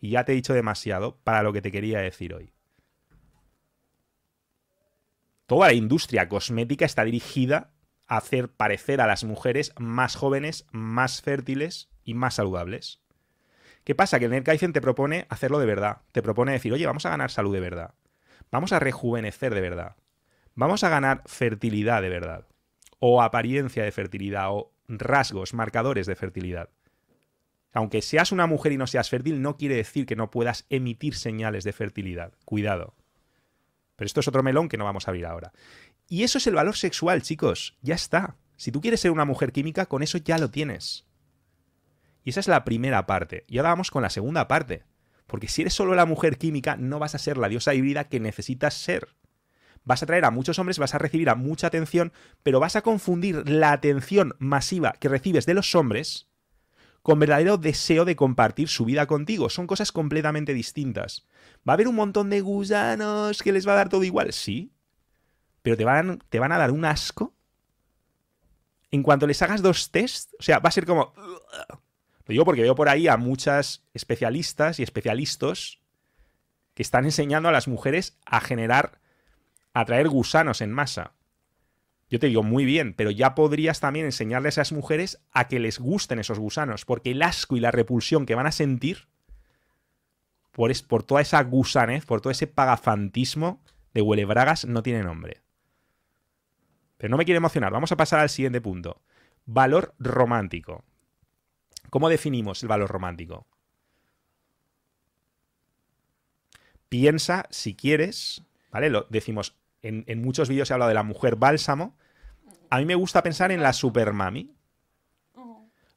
[0.00, 2.52] Y ya te he dicho demasiado para lo que te quería decir hoy.
[5.46, 7.72] Toda la industria cosmética está dirigida
[8.08, 13.00] hacer parecer a las mujeres más jóvenes, más fértiles y más saludables.
[13.84, 14.18] ¿Qué pasa?
[14.18, 15.98] Que el Kaizen te propone hacerlo de verdad.
[16.12, 17.94] Te propone decir, oye, vamos a ganar salud de verdad.
[18.50, 19.96] Vamos a rejuvenecer de verdad.
[20.54, 22.46] Vamos a ganar fertilidad de verdad.
[22.98, 24.50] O apariencia de fertilidad.
[24.50, 26.70] O rasgos, marcadores de fertilidad.
[27.72, 31.14] Aunque seas una mujer y no seas fértil, no quiere decir que no puedas emitir
[31.14, 32.32] señales de fertilidad.
[32.44, 32.94] Cuidado.
[33.96, 35.52] Pero esto es otro melón que no vamos a abrir ahora.
[36.08, 37.76] Y eso es el valor sexual, chicos.
[37.82, 38.36] Ya está.
[38.56, 41.06] Si tú quieres ser una mujer química, con eso ya lo tienes.
[42.24, 43.44] Y esa es la primera parte.
[43.46, 44.84] Y ahora vamos con la segunda parte.
[45.26, 48.20] Porque si eres solo la mujer química, no vas a ser la diosa híbrida que
[48.20, 49.08] necesitas ser.
[49.84, 52.82] Vas a traer a muchos hombres, vas a recibir a mucha atención, pero vas a
[52.82, 56.28] confundir la atención masiva que recibes de los hombres
[57.02, 59.48] con verdadero deseo de compartir su vida contigo.
[59.48, 61.26] Son cosas completamente distintas.
[61.66, 64.32] ¿Va a haber un montón de gusanos que les va a dar todo igual?
[64.32, 64.72] Sí,
[65.68, 67.34] pero te van, te van a dar un asco.
[68.90, 71.12] En cuanto les hagas dos tests, o sea, va a ser como...
[71.14, 75.78] Lo digo porque veo por ahí a muchas especialistas y especialistas
[76.72, 78.98] que están enseñando a las mujeres a generar,
[79.74, 81.12] a traer gusanos en masa.
[82.08, 85.60] Yo te digo, muy bien, pero ya podrías también enseñarle a esas mujeres a que
[85.60, 89.06] les gusten esos gusanos, porque el asco y la repulsión que van a sentir
[90.50, 95.02] por, es, por toda esa gusanez, por todo ese pagafantismo de huele bragas, no tiene
[95.02, 95.42] nombre.
[96.98, 99.00] Pero no me quiero emocionar, vamos a pasar al siguiente punto.
[99.46, 100.84] Valor romántico.
[101.90, 103.46] ¿Cómo definimos el valor romántico?
[106.88, 108.90] Piensa, si quieres, ¿vale?
[108.90, 111.96] Lo decimos, en, en muchos vídeos se habla de la mujer bálsamo.
[112.68, 114.54] A mí me gusta pensar en la supermami.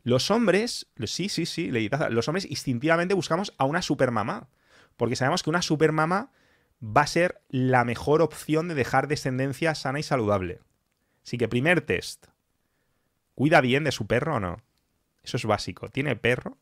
[0.04, 1.72] Los hombres, sí, sí, sí,
[2.10, 4.50] los hombres instintivamente buscamos a una supermamá.
[4.98, 6.32] Porque sabemos que una supermamá
[6.82, 10.60] va a ser la mejor opción de dejar descendencia sana y saludable.
[11.24, 12.28] Así que primer test.
[13.36, 14.62] ¿Cuida bien de su perro o no?
[15.24, 15.90] Eso es básico.
[15.90, 16.58] ¿Tiene perro?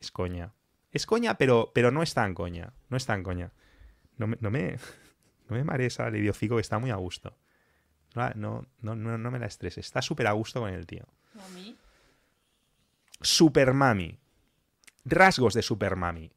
[0.00, 0.52] Es coña.
[0.92, 2.72] Es coña, pero, pero no es tan coña.
[2.88, 3.52] No es tan coña.
[4.16, 4.78] No me, no me,
[5.48, 7.36] no me marees al idiocico que está muy a gusto.
[8.14, 9.84] No, no, no, no, me la estreses.
[9.84, 11.04] Está súper a gusto con el tío.
[11.38, 11.76] a mí.
[13.20, 14.18] Supermami.
[15.04, 16.32] Rasgos de supermami.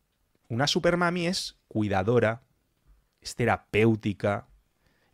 [0.50, 2.42] Una supermami es cuidadora,
[3.22, 4.49] es terapéutica,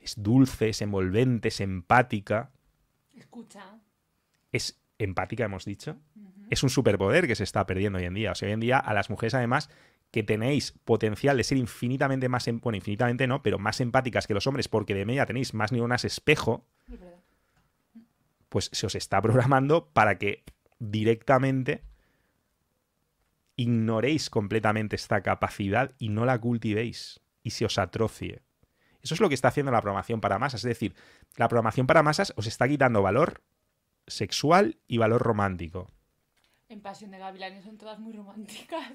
[0.05, 2.51] es dulce, es envolvente, es empática.
[3.15, 3.79] Escucha.
[4.51, 5.97] Es empática, hemos dicho.
[6.49, 8.31] Es un superpoder que se está perdiendo hoy en día.
[8.31, 9.69] O sea, hoy en día a las mujeres, además,
[10.11, 14.33] que tenéis potencial de ser infinitamente más, em- bueno, infinitamente no, pero más empáticas que
[14.35, 16.65] los hombres, porque de media tenéis más neuronas espejo,
[18.49, 20.43] pues se os está programando para que
[20.79, 21.83] directamente
[23.55, 28.43] ignoréis completamente esta capacidad y no la cultivéis y se os atrocie.
[29.05, 30.61] Eso es lo que está haciendo la programación para masas.
[30.61, 30.95] Es decir,
[31.37, 33.43] la programación para masas os está quitando valor
[34.07, 35.91] sexual y valor romántico.
[36.69, 38.91] En Pasión de Gavilanes son todas muy románticas.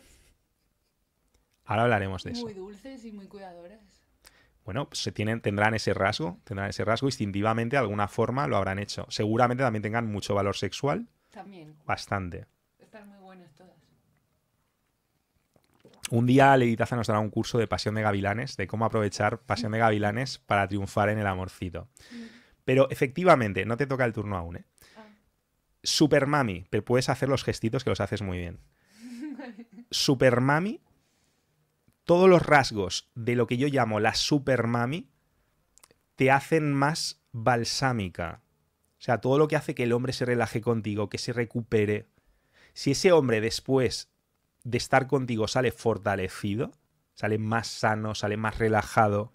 [1.65, 2.43] Ahora hablaremos de eso.
[2.43, 3.79] Muy dulces y muy cuidadoras.
[4.65, 8.57] Bueno, pues se tienen, tendrán ese rasgo, tendrán ese rasgo instintivamente, de alguna forma lo
[8.57, 9.07] habrán hecho.
[9.11, 11.77] Seguramente también tengan mucho valor sexual, También.
[11.87, 12.47] bastante.
[12.81, 13.77] Están muy buenas todas.
[16.11, 19.73] Un día Leitaza nos dará un curso de pasión de gavilanes, de cómo aprovechar pasión
[19.73, 21.89] de gavilanes para triunfar en el amorcito.
[22.65, 24.65] Pero efectivamente, no te toca el turno aún, ¿eh?
[24.97, 25.07] Ah.
[25.85, 28.59] Super mami, pero puedes hacer los gestitos que los haces muy bien.
[29.91, 30.83] Super mami,
[32.05, 35.09] todos los rasgos de lo que yo llamo la super mami
[36.17, 38.43] te hacen más balsámica.
[38.99, 42.09] O sea, todo lo que hace que el hombre se relaje contigo, que se recupere.
[42.73, 44.13] Si ese hombre después
[44.65, 46.73] de estar contigo sale fortalecido,
[47.15, 49.33] sale más sano, sale más relajado,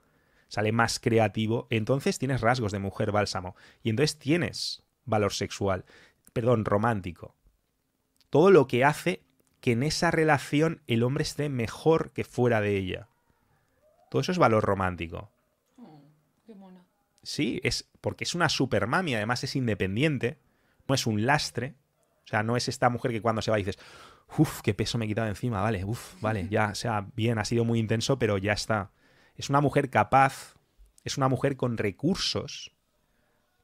[0.47, 3.55] sale más creativo, entonces tienes rasgos de mujer bálsamo.
[3.83, 5.85] Y entonces tienes valor sexual,
[6.33, 7.35] perdón, romántico.
[8.29, 9.23] Todo lo que hace
[9.61, 13.07] que en esa relación el hombre esté mejor que fuera de ella.
[14.09, 15.31] Todo eso es valor romántico.
[15.77, 16.01] Oh,
[16.45, 16.53] qué.
[17.23, 20.37] Sí, es porque es una super mami, además es independiente,
[20.87, 21.75] no es un lastre.
[22.25, 23.77] O sea, no es esta mujer que cuando se va dices,
[24.37, 27.45] uff, qué peso me he quitado encima, vale, uff, vale, ya, o sea, bien, ha
[27.45, 28.91] sido muy intenso, pero ya está.
[29.35, 30.55] Es una mujer capaz,
[31.03, 32.71] es una mujer con recursos,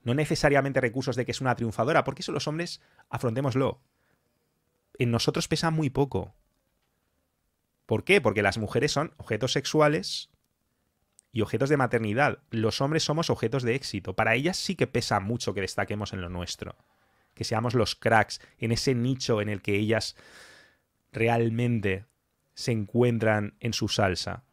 [0.03, 3.81] no necesariamente recursos de que es una triunfadora, porque eso los hombres, afrontémoslo,
[4.97, 6.35] en nosotros pesa muy poco.
[7.85, 8.21] ¿Por qué?
[8.21, 10.29] Porque las mujeres son objetos sexuales
[11.31, 12.39] y objetos de maternidad.
[12.49, 14.15] Los hombres somos objetos de éxito.
[14.15, 16.77] Para ellas sí que pesa mucho que destaquemos en lo nuestro.
[17.33, 20.15] Que seamos los cracks en ese nicho en el que ellas
[21.11, 22.05] realmente
[22.53, 24.43] se encuentran en su salsa.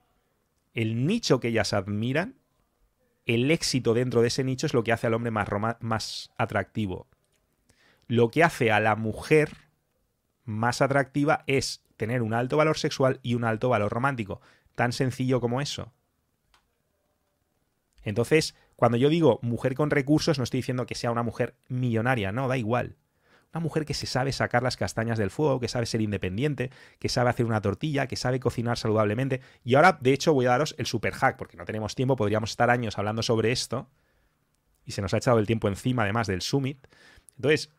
[0.75, 2.37] El nicho que ellas admiran,
[3.27, 5.49] el éxito dentro de ese nicho es lo que hace al hombre más,
[5.81, 7.07] más atractivo.
[8.07, 9.51] Lo que hace a la mujer
[10.45, 14.41] más atractiva es tener un alto valor sexual y un alto valor romántico.
[14.75, 15.93] Tan sencillo como eso.
[18.03, 22.33] Entonces, cuando yo digo mujer con recursos, no estoy diciendo que sea una mujer millonaria,
[22.33, 22.97] no, da igual.
[23.53, 27.09] Una mujer que se sabe sacar las castañas del fuego, que sabe ser independiente, que
[27.09, 29.41] sabe hacer una tortilla, que sabe cocinar saludablemente.
[29.65, 32.51] Y ahora, de hecho, voy a daros el super hack, porque no tenemos tiempo, podríamos
[32.51, 33.89] estar años hablando sobre esto.
[34.85, 36.87] Y se nos ha echado el tiempo encima, además del summit.
[37.37, 37.71] Entonces,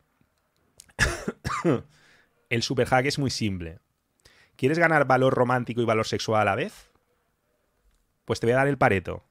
[2.49, 3.79] el super hack es muy simple.
[4.55, 6.91] ¿Quieres ganar valor romántico y valor sexual a la vez?
[8.25, 9.23] Pues te voy a dar el pareto.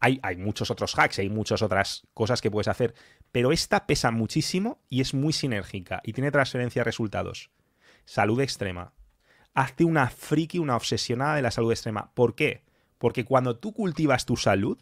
[0.00, 2.94] Hay, muchos otros hacks, hay muchas otras cosas que puedes hacer,
[3.32, 7.50] pero esta pesa muchísimo y es muy sinérgica y tiene transferencia de resultados.
[8.04, 8.92] Salud extrema.
[9.54, 12.12] Hazte una friki, una obsesionada de la salud extrema.
[12.14, 12.64] ¿Por qué?
[12.98, 14.78] Porque cuando tú cultivas tu salud,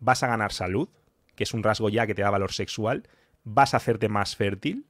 [0.00, 0.88] vas a ganar salud,
[1.34, 3.06] que es un rasgo ya que te da valor sexual,
[3.42, 4.86] vas a hacerte más fértil,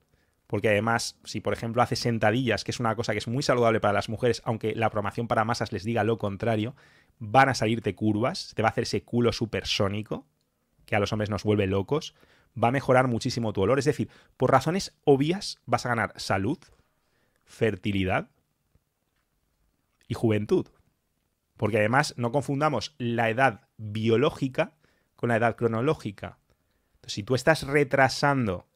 [0.55, 3.81] porque además, si por ejemplo haces sentadillas, que es una cosa que es muy saludable
[3.81, 6.77] para las mujeres, aunque la programación para masas les diga lo contrario,
[7.19, 10.29] van a salirte curvas, te va a hacer ese culo supersónico.
[10.87, 12.15] que a los hombres nos vuelve locos,
[12.57, 13.81] va a mejorar muchísimo tu olor.
[13.81, 16.59] Es decir, por razones obvias vas a ganar salud,
[17.45, 18.31] fertilidad
[20.07, 20.69] y juventud.
[21.57, 24.75] Porque además no confundamos la edad biológica
[25.17, 26.39] con la edad cronológica.
[27.09, 28.69] Si tú estás retrasando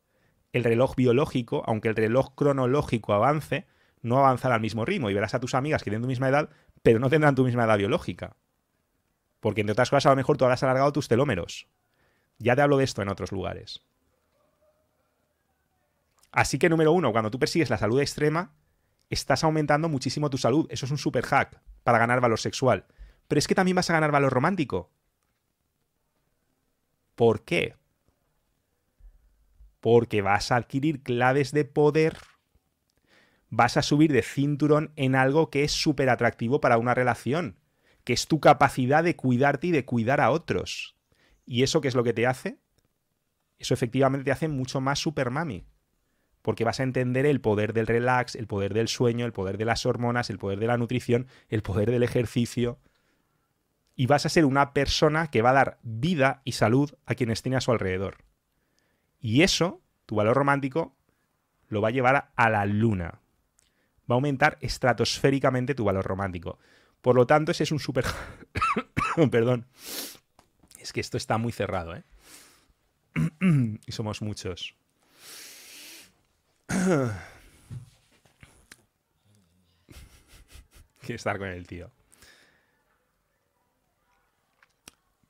[0.52, 3.66] el reloj biológico, aunque el reloj cronológico avance,
[4.02, 6.50] no avanzará al mismo ritmo y verás a tus amigas que tienen tu misma edad,
[6.82, 8.36] pero no tendrán tu misma edad biológica.
[9.40, 11.68] Porque entre otras cosas, a lo mejor tú habrás alargado tus telómeros.
[12.38, 13.82] Ya te hablo de esto en otros lugares.
[16.32, 18.52] Así que número uno, cuando tú persigues la salud extrema,
[19.10, 20.66] estás aumentando muchísimo tu salud.
[20.70, 22.86] Eso es un super hack para ganar valor sexual.
[23.26, 24.90] Pero es que también vas a ganar valor romántico.
[27.14, 27.76] ¿Por qué?
[29.80, 32.16] Porque vas a adquirir claves de poder.
[33.50, 37.58] Vas a subir de cinturón en algo que es súper atractivo para una relación,
[38.04, 40.96] que es tu capacidad de cuidarte y de cuidar a otros.
[41.46, 42.58] ¿Y eso qué es lo que te hace?
[43.58, 45.64] Eso efectivamente te hace mucho más super mami
[46.48, 49.66] porque vas a entender el poder del relax, el poder del sueño, el poder de
[49.66, 52.78] las hormonas, el poder de la nutrición, el poder del ejercicio.
[53.94, 57.42] Y vas a ser una persona que va a dar vida y salud a quienes
[57.42, 58.24] tiene a su alrededor.
[59.20, 60.94] Y eso, tu valor romántico,
[61.68, 63.20] lo va a llevar a la luna.
[64.10, 66.58] Va a aumentar estratosféricamente tu valor romántico.
[67.02, 68.04] Por lo tanto, ese es un súper...
[69.30, 69.66] Perdón.
[70.80, 72.04] Es que esto está muy cerrado, ¿eh?
[73.86, 74.74] y somos muchos.
[81.08, 81.90] que estar con el tío.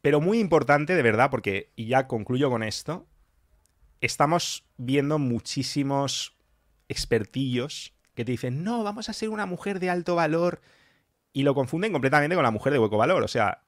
[0.02, 3.06] Pero muy importante, de verdad, porque, y ya concluyo con esto,
[4.00, 6.36] estamos viendo muchísimos
[6.88, 10.60] expertillos que te dicen, no, vamos a ser una mujer de alto valor,
[11.32, 13.22] y lo confunden completamente con la mujer de hueco valor.
[13.22, 13.62] O sea,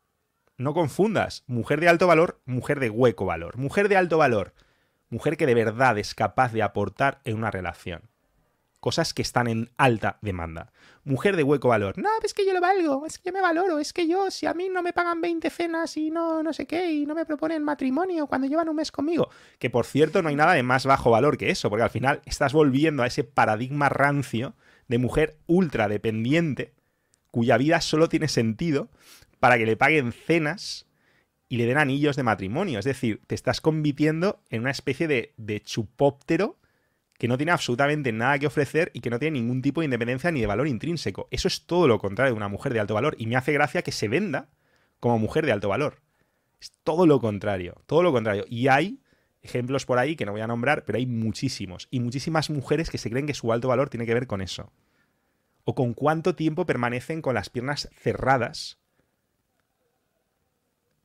[0.57, 3.57] no confundas mujer de alto valor, mujer de hueco valor.
[3.59, 4.55] Mujer de alto valor
[5.11, 8.10] mujer que de verdad es capaz de aportar en una relación.
[8.81, 10.73] Cosas que están en alta demanda.
[11.05, 11.99] Mujer de hueco valor.
[11.99, 14.47] No, es que yo lo valgo, es que yo me valoro, es que yo, si
[14.47, 17.27] a mí no me pagan 20 cenas y no, no sé qué, y no me
[17.27, 19.29] proponen matrimonio cuando llevan un mes conmigo.
[19.59, 22.23] Que por cierto, no hay nada de más bajo valor que eso, porque al final
[22.25, 24.55] estás volviendo a ese paradigma rancio
[24.89, 26.75] de mujer ultra dependiente,
[27.31, 28.89] cuya vida solo tiene sentido
[29.41, 30.87] para que le paguen cenas
[31.49, 32.79] y le den anillos de matrimonio.
[32.79, 36.60] Es decir, te estás convirtiendo en una especie de, de chupóptero
[37.21, 40.31] que no tiene absolutamente nada que ofrecer y que no tiene ningún tipo de independencia
[40.31, 41.29] ni de valor intrínseco.
[41.31, 43.15] Eso es todo lo contrario de una mujer de alto valor.
[43.19, 44.49] Y me hace gracia que se venda
[45.01, 46.01] como mujer de alto valor.
[46.63, 48.47] Es todo lo contrario, todo lo contrario.
[48.49, 49.03] Y hay
[49.43, 51.89] ejemplos por ahí que no voy a nombrar, pero hay muchísimos.
[51.91, 54.73] Y muchísimas mujeres que se creen que su alto valor tiene que ver con eso.
[55.65, 58.79] O con cuánto tiempo permanecen con las piernas cerradas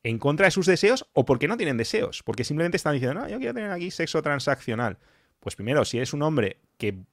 [0.03, 3.27] en contra de sus deseos o porque no tienen deseos, porque simplemente están diciendo, no,
[3.27, 4.97] yo quiero tener aquí sexo transaccional.
[5.45, 7.03] Pues primero, si eres un hombre que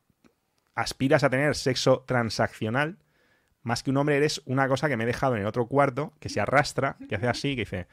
[0.75, 2.97] aspiras a tener sexo transaccional,
[3.63, 6.15] más que un hombre eres una cosa que me he dejado en el otro cuarto,
[6.19, 7.89] que se arrastra, que hace así, que dice,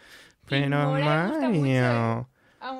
[0.48, 2.30] pero Mario,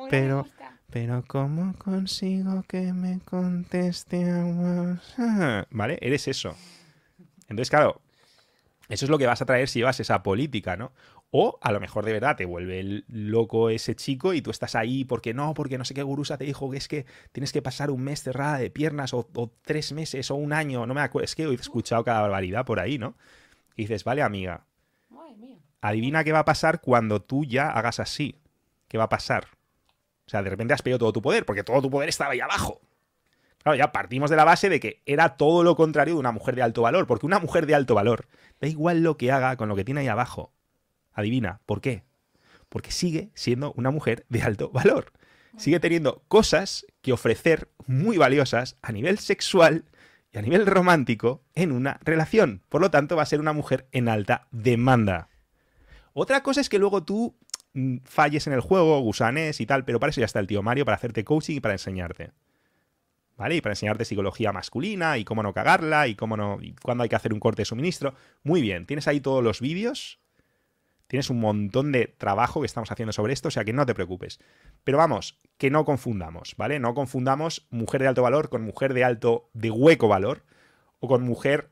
[0.10, 0.48] pero,
[0.90, 4.24] pero ¿cómo consigo que me conteste
[5.70, 5.98] ¿Vale?
[6.00, 6.56] Eres eso.
[7.50, 8.00] Entonces, claro,
[8.88, 10.94] eso es lo que vas a traer si llevas esa política, ¿no?
[11.32, 15.06] O a lo mejor de verdad te vuelve loco ese chico y tú estás ahí
[15.06, 17.92] porque no, porque no sé qué gurusa te dijo que es que tienes que pasar
[17.92, 19.28] un mes cerrada de piernas o,
[19.62, 22.80] tres meses o un año, no me acuerdo, es que he escuchado cada barbaridad por
[22.80, 23.16] ahí, ¿no?
[23.76, 24.66] Y dices, vale amiga,
[25.82, 28.36] adivina qué va a pasar cuando tú ya hagas así.
[28.88, 29.46] ¿Qué va a pasar?
[30.26, 32.40] O sea, de repente has perdido todo tu poder, porque todo tu poder estaba ahí
[32.40, 32.82] abajo.
[33.64, 36.56] Claro, ya partimos de la base de que era todo lo contrario de una mujer
[36.56, 38.28] de alto valor, porque una mujer de alto valor,
[38.60, 40.52] da igual lo que haga con lo que tiene ahí abajo,
[41.20, 42.04] Adivina, ¿por qué?
[42.70, 45.12] Porque sigue siendo una mujer de alto valor.
[45.58, 49.86] Sigue teniendo cosas que ofrecer muy valiosas a nivel sexual
[50.32, 52.62] y a nivel romántico en una relación.
[52.70, 55.30] Por lo tanto, va a ser una mujer en alta demanda.
[56.14, 57.36] Otra cosa es que luego tú
[57.74, 60.62] mm, falles en el juego, gusanes y tal, pero para eso ya está el tío
[60.62, 62.32] Mario, para hacerte coaching y para enseñarte.
[63.36, 63.56] ¿Vale?
[63.56, 66.58] Y para enseñarte psicología masculina y cómo no cagarla y cómo no.
[66.62, 68.14] y cuándo hay que hacer un corte de suministro.
[68.44, 70.20] Muy bien, tienes ahí todos los vídeos
[71.10, 73.96] Tienes un montón de trabajo que estamos haciendo sobre esto, o sea que no te
[73.96, 74.40] preocupes.
[74.84, 76.80] Pero vamos, que no confundamos, ¿vale?
[76.80, 80.44] No confundamos mujer de alto valor con mujer de alto, de hueco valor,
[81.00, 81.72] o con mujer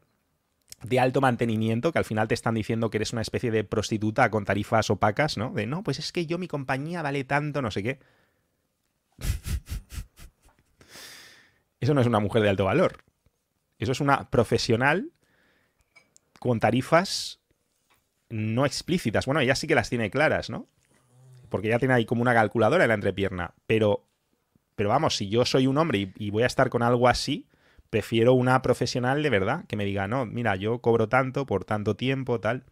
[0.81, 4.31] de alto mantenimiento, que al final te están diciendo que eres una especie de prostituta
[4.31, 5.51] con tarifas opacas, ¿no?
[5.51, 7.99] De no, pues es que yo mi compañía vale tanto, no sé qué.
[11.79, 13.03] Eso no es una mujer de alto valor.
[13.77, 15.11] Eso es una profesional
[16.39, 17.36] con tarifas
[18.29, 19.25] no explícitas.
[19.25, 20.67] Bueno, ella sí que las tiene claras, ¿no?
[21.49, 23.53] porque ya tiene ahí como una calculadora en la entrepierna.
[23.65, 24.05] Pero,
[24.75, 27.47] pero vamos, si yo soy un hombre y, y voy a estar con algo así,
[27.89, 31.95] prefiero una profesional de verdad que me diga, no, mira, yo cobro tanto por tanto
[31.95, 32.65] tiempo, tal.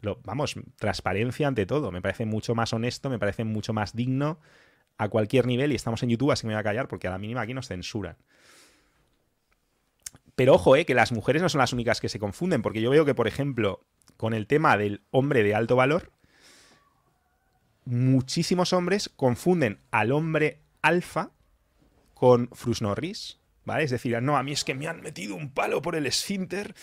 [0.00, 1.90] Lo, vamos, transparencia ante todo.
[1.90, 4.38] Me parece mucho más honesto, me parece mucho más digno
[4.96, 5.72] a cualquier nivel.
[5.72, 7.54] Y estamos en YouTube, así que me voy a callar porque a la mínima aquí
[7.54, 8.16] nos censuran.
[10.34, 12.90] Pero ojo, eh, que las mujeres no son las únicas que se confunden, porque yo
[12.90, 13.84] veo que, por ejemplo,
[14.18, 16.12] con el tema del hombre de alto valor,
[17.86, 21.30] muchísimos hombres confunden al hombre alfa
[22.12, 23.38] con Frus Norris,
[23.68, 23.84] ¿vale?
[23.84, 26.74] Es decir, no, a mí es que me han metido un palo por el esfínter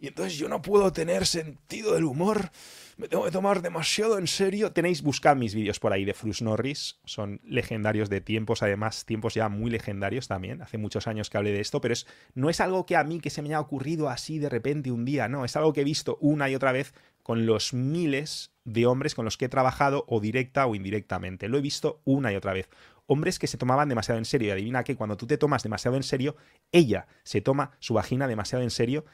[0.00, 2.50] y entonces yo no puedo tener sentido del humor,
[2.96, 4.72] me tengo que tomar demasiado en serio.
[4.72, 9.34] Tenéis, buscad mis vídeos por ahí de Frus Norris, son legendarios de tiempos, además, tiempos
[9.34, 10.62] ya muy legendarios también.
[10.62, 13.20] Hace muchos años que hablé de esto, pero es, no es algo que a mí
[13.20, 15.84] que se me haya ocurrido así de repente un día, no, es algo que he
[15.84, 20.04] visto una y otra vez con los miles de hombres con los que he trabajado
[20.08, 21.48] o directa o indirectamente.
[21.48, 22.68] Lo he visto una y otra vez.
[23.10, 24.48] Hombres que se tomaban demasiado en serio.
[24.48, 26.36] Y adivina que cuando tú te tomas demasiado en serio,
[26.70, 29.04] ella se toma su vagina demasiado en serio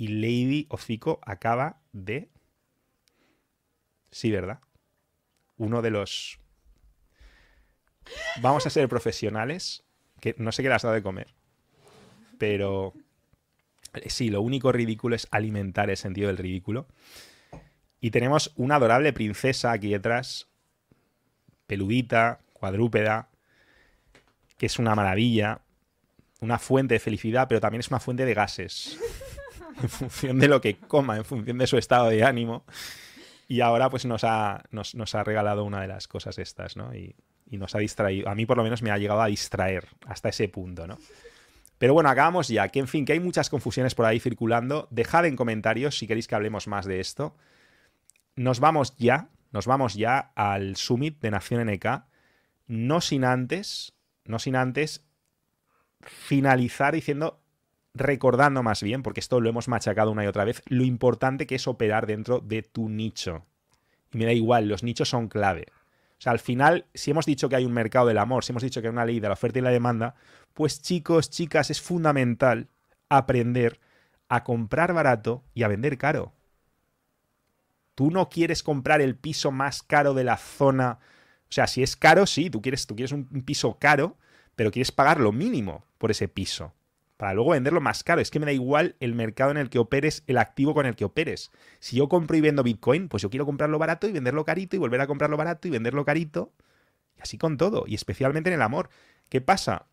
[0.00, 2.30] y Lady Hocico acaba de...
[4.10, 4.60] Sí, ¿verdad?
[5.58, 6.40] Uno de los...
[8.40, 9.84] Vamos a ser profesionales,
[10.18, 11.34] que no sé qué le has dado de comer,
[12.38, 12.94] pero
[14.06, 16.86] sí, lo único ridículo es alimentar el sentido del ridículo.
[18.00, 20.48] Y tenemos una adorable princesa aquí detrás,
[21.66, 23.30] peludita, cuadrúpeda,
[24.58, 25.62] que es una maravilla,
[26.40, 28.98] una fuente de felicidad, pero también es una fuente de gases,
[29.82, 32.64] en función de lo que coma, en función de su estado de ánimo.
[33.48, 36.94] Y ahora pues nos ha, nos, nos ha regalado una de las cosas estas, ¿no?
[36.94, 37.16] Y,
[37.50, 40.28] y, nos ha distraído, a mí por lo menos me ha llegado a distraer hasta
[40.28, 40.98] ese punto, ¿no?
[41.78, 44.86] Pero bueno, acabamos ya, que en fin, que hay muchas confusiones por ahí circulando.
[44.90, 47.34] Dejad en comentarios si queréis que hablemos más de esto.
[48.36, 52.09] Nos vamos ya, nos vamos ya al Summit de Nación NK
[52.70, 53.94] no sin antes,
[54.24, 55.04] no sin antes
[56.02, 57.42] finalizar diciendo,
[57.94, 61.56] recordando más bien, porque esto lo hemos machacado una y otra vez, lo importante que
[61.56, 63.44] es operar dentro de tu nicho.
[64.12, 65.66] Y me da igual, los nichos son clave.
[65.72, 68.62] O sea, al final, si hemos dicho que hay un mercado del amor, si hemos
[68.62, 70.14] dicho que hay una ley de la oferta y la demanda,
[70.54, 72.68] pues chicos, chicas, es fundamental
[73.08, 73.80] aprender
[74.28, 76.34] a comprar barato y a vender caro.
[77.96, 81.00] Tú no quieres comprar el piso más caro de la zona
[81.50, 84.16] o sea, si es caro, sí, tú quieres, tú quieres un, piso caro,
[84.54, 86.72] pero quieres pagar lo mínimo por ese piso.
[87.16, 88.20] Para luego venderlo más caro.
[88.20, 90.94] Es que me da igual el mercado en el que operes, el activo con el
[90.94, 91.50] que operes.
[91.80, 94.78] Si yo compro y vendo Bitcoin, pues yo quiero comprarlo barato y venderlo carito y
[94.78, 96.52] volver a comprarlo barato y venderlo carito.
[97.18, 97.84] Y así con todo.
[97.86, 98.88] Y especialmente en el amor.
[99.28, 99.86] ¿Qué pasa?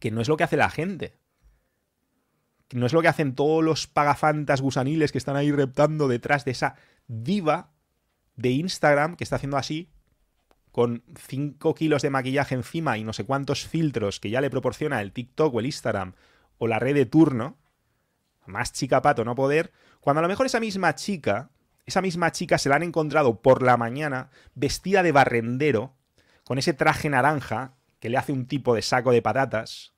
[0.00, 1.16] Que no es lo que hace la gente.
[2.72, 6.50] No es lo que hacen todos los pagafantas gusaniles que están ahí reptando detrás de
[6.50, 6.76] esa
[7.08, 7.70] diva
[8.36, 9.93] de Instagram que está haciendo así
[10.74, 15.00] con 5 kilos de maquillaje encima y no sé cuántos filtros que ya le proporciona
[15.02, 16.14] el TikTok o el Instagram
[16.58, 17.56] o la red de turno,
[18.44, 19.70] más chica pato no poder,
[20.00, 21.52] cuando a lo mejor esa misma chica,
[21.86, 25.94] esa misma chica se la han encontrado por la mañana vestida de barrendero,
[26.42, 29.94] con ese traje naranja que le hace un tipo de saco de patatas,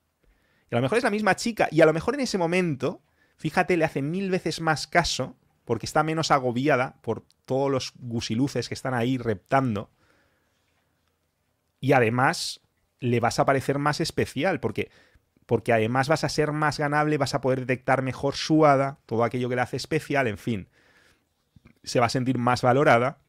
[0.69, 3.01] y a lo mejor es la misma chica, y a lo mejor en ese momento,
[3.37, 8.67] fíjate, le hace mil veces más caso, porque está menos agobiada por todos los gusiluces
[8.67, 9.89] que están ahí reptando,
[11.79, 12.61] y además
[12.99, 14.89] le vas a parecer más especial, porque,
[15.45, 19.23] porque además vas a ser más ganable, vas a poder detectar mejor su hada, todo
[19.23, 20.69] aquello que le hace especial, en fin,
[21.83, 23.19] se va a sentir más valorada.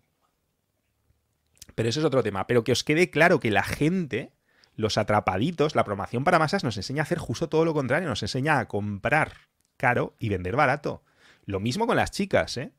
[1.75, 2.47] Pero eso es otro tema.
[2.47, 4.33] Pero que os quede claro que la gente,
[4.75, 8.23] los atrapaditos, la promoción para masas nos enseña a hacer justo todo lo contrario, nos
[8.23, 9.33] enseña a comprar
[9.77, 11.05] caro y vender barato.
[11.45, 12.73] Lo mismo con las chicas, ¿eh?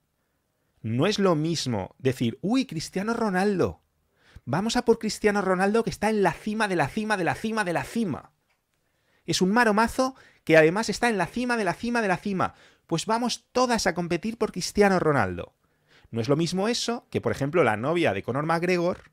[0.81, 3.81] No es lo mismo decir, uy, Cristiano Ronaldo,
[4.45, 7.35] Vamos a por Cristiano Ronaldo que está en la cima de la cima de la
[7.35, 8.31] cima de la cima.
[9.25, 12.55] Es un maromazo que además está en la cima de la cima de la cima.
[12.87, 15.53] Pues vamos todas a competir por Cristiano Ronaldo.
[16.11, 19.11] No es lo mismo eso que, por ejemplo, la novia de Conor McGregor,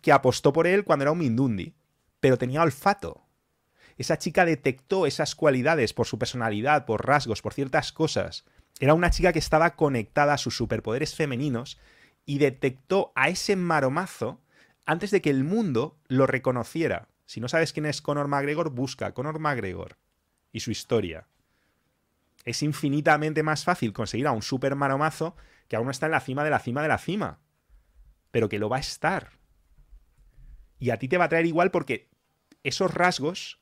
[0.00, 1.74] que apostó por él cuando era un Mindundi,
[2.20, 3.26] pero tenía olfato.
[3.98, 8.44] Esa chica detectó esas cualidades por su personalidad, por rasgos, por ciertas cosas.
[8.80, 11.78] Era una chica que estaba conectada a sus superpoderes femeninos
[12.26, 14.40] y detectó a ese maromazo
[14.86, 17.08] antes de que el mundo lo reconociera.
[17.26, 19.98] Si no sabes quién es Conor McGregor, busca Conor McGregor
[20.52, 21.28] y su historia.
[22.44, 25.36] Es infinitamente más fácil conseguir a un super maromazo
[25.68, 27.40] que aún no está en la cima de la cima de la cima.
[28.30, 29.30] Pero que lo va a estar.
[30.78, 32.10] Y a ti te va a traer igual porque
[32.62, 33.60] esos rasgos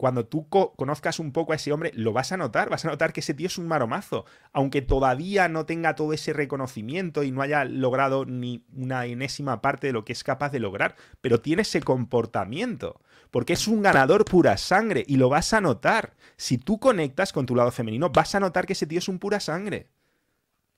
[0.00, 3.12] cuando tú conozcas un poco a ese hombre, lo vas a notar, vas a notar
[3.12, 4.24] que ese tío es un maromazo,
[4.54, 9.88] aunque todavía no tenga todo ese reconocimiento y no haya logrado ni una enésima parte
[9.88, 14.24] de lo que es capaz de lograr, pero tiene ese comportamiento, porque es un ganador
[14.24, 16.14] pura sangre y lo vas a notar.
[16.38, 19.18] Si tú conectas con tu lado femenino, vas a notar que ese tío es un
[19.18, 19.90] pura sangre.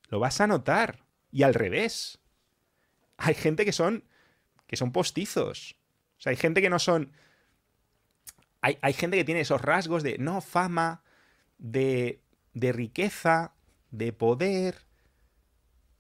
[0.09, 1.05] Lo vas a notar.
[1.31, 2.19] Y al revés.
[3.19, 4.03] Hay gente que son
[4.67, 5.77] que son postizos.
[6.19, 7.13] O sea, hay gente que no son
[8.63, 11.03] hay, gente que tiene esos rasgos de, no, fama,
[11.59, 12.23] de,
[12.55, 13.55] de riqueza,
[13.91, 14.87] de poder,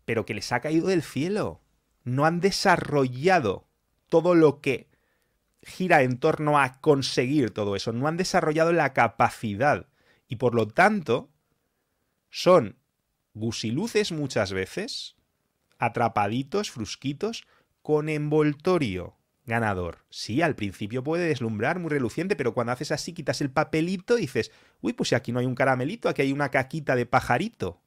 [0.05, 1.61] pero que les ha caído del cielo.
[2.05, 3.67] No han desarrollado
[4.09, 4.89] todo lo que
[5.63, 7.93] gira en torno a conseguir todo eso.
[7.93, 9.89] No han desarrollado la capacidad.
[10.29, 11.31] Y por lo tanto,
[12.31, 12.79] son
[13.35, 15.17] gusiluces muchas veces,
[15.79, 17.45] atrapaditos, frusquitos,
[17.83, 19.99] con envoltorio ganador.
[20.11, 24.23] Sí, al principio puede deslumbrar muy reluciente, pero cuando haces así, quitas el papelito y
[24.23, 27.81] dices, uy, pues aquí no hay un caramelito, aquí hay una caquita de pajarito.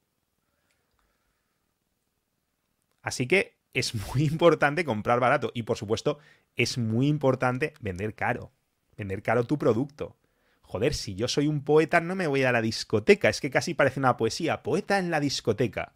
[3.02, 6.20] Así que es muy importante comprar barato y por supuesto
[6.56, 8.52] es muy importante vender caro,
[8.98, 10.18] vender caro tu producto.
[10.62, 13.76] Joder, si yo soy un poeta no me voy a la discoteca, es que casi
[13.76, 15.94] parece una poesía, poeta en la discoteca.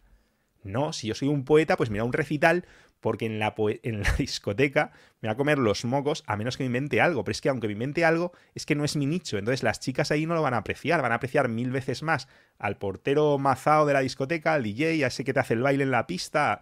[0.62, 2.66] No, si yo soy un poeta, pues mira un recital
[3.00, 3.54] porque en la,
[4.18, 7.24] discoteca me va a comer los mocos a menos que me invente algo.
[7.24, 9.38] Pero es que aunque me invente algo, es que no es mi nicho.
[9.38, 12.28] Entonces las chicas ahí no lo van a apreciar, van a apreciar mil veces más
[12.58, 15.84] al portero mazao de la discoteca, al DJ, a ese que te hace el baile
[15.84, 16.60] en la pista,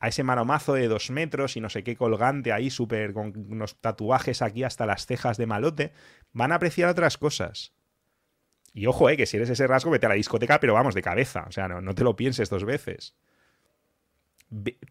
[0.00, 3.80] a ese maromazo de dos metros y no sé qué colgante ahí, súper con unos
[3.80, 5.92] tatuajes aquí hasta las cejas de malote.
[6.32, 7.72] Van a apreciar otras cosas.
[8.74, 11.02] Y ojo, eh, que si eres ese rasgo, vete a la discoteca, pero vamos, de
[11.02, 11.46] cabeza.
[11.48, 13.16] O sea, no te lo pienses dos veces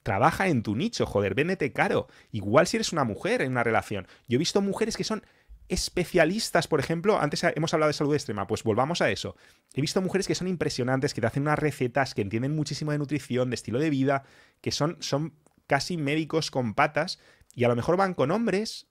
[0.03, 2.07] trabaja en tu nicho, joder, véndete caro.
[2.31, 4.07] Igual si eres una mujer en una relación.
[4.27, 5.23] Yo he visto mujeres que son
[5.69, 9.35] especialistas, por ejemplo, antes hemos hablado de salud extrema, pues volvamos a eso.
[9.73, 12.97] He visto mujeres que son impresionantes, que te hacen unas recetas, que entienden muchísimo de
[12.99, 14.23] nutrición, de estilo de vida,
[14.61, 15.33] que son, son
[15.65, 17.19] casi médicos con patas,
[17.53, 18.87] y a lo mejor van con hombres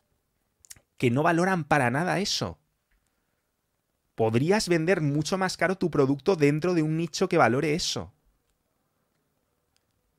[0.99, 2.59] que no valoran para nada eso.
[4.15, 8.16] Podrías vender mucho más caro tu producto dentro de un nicho que valore eso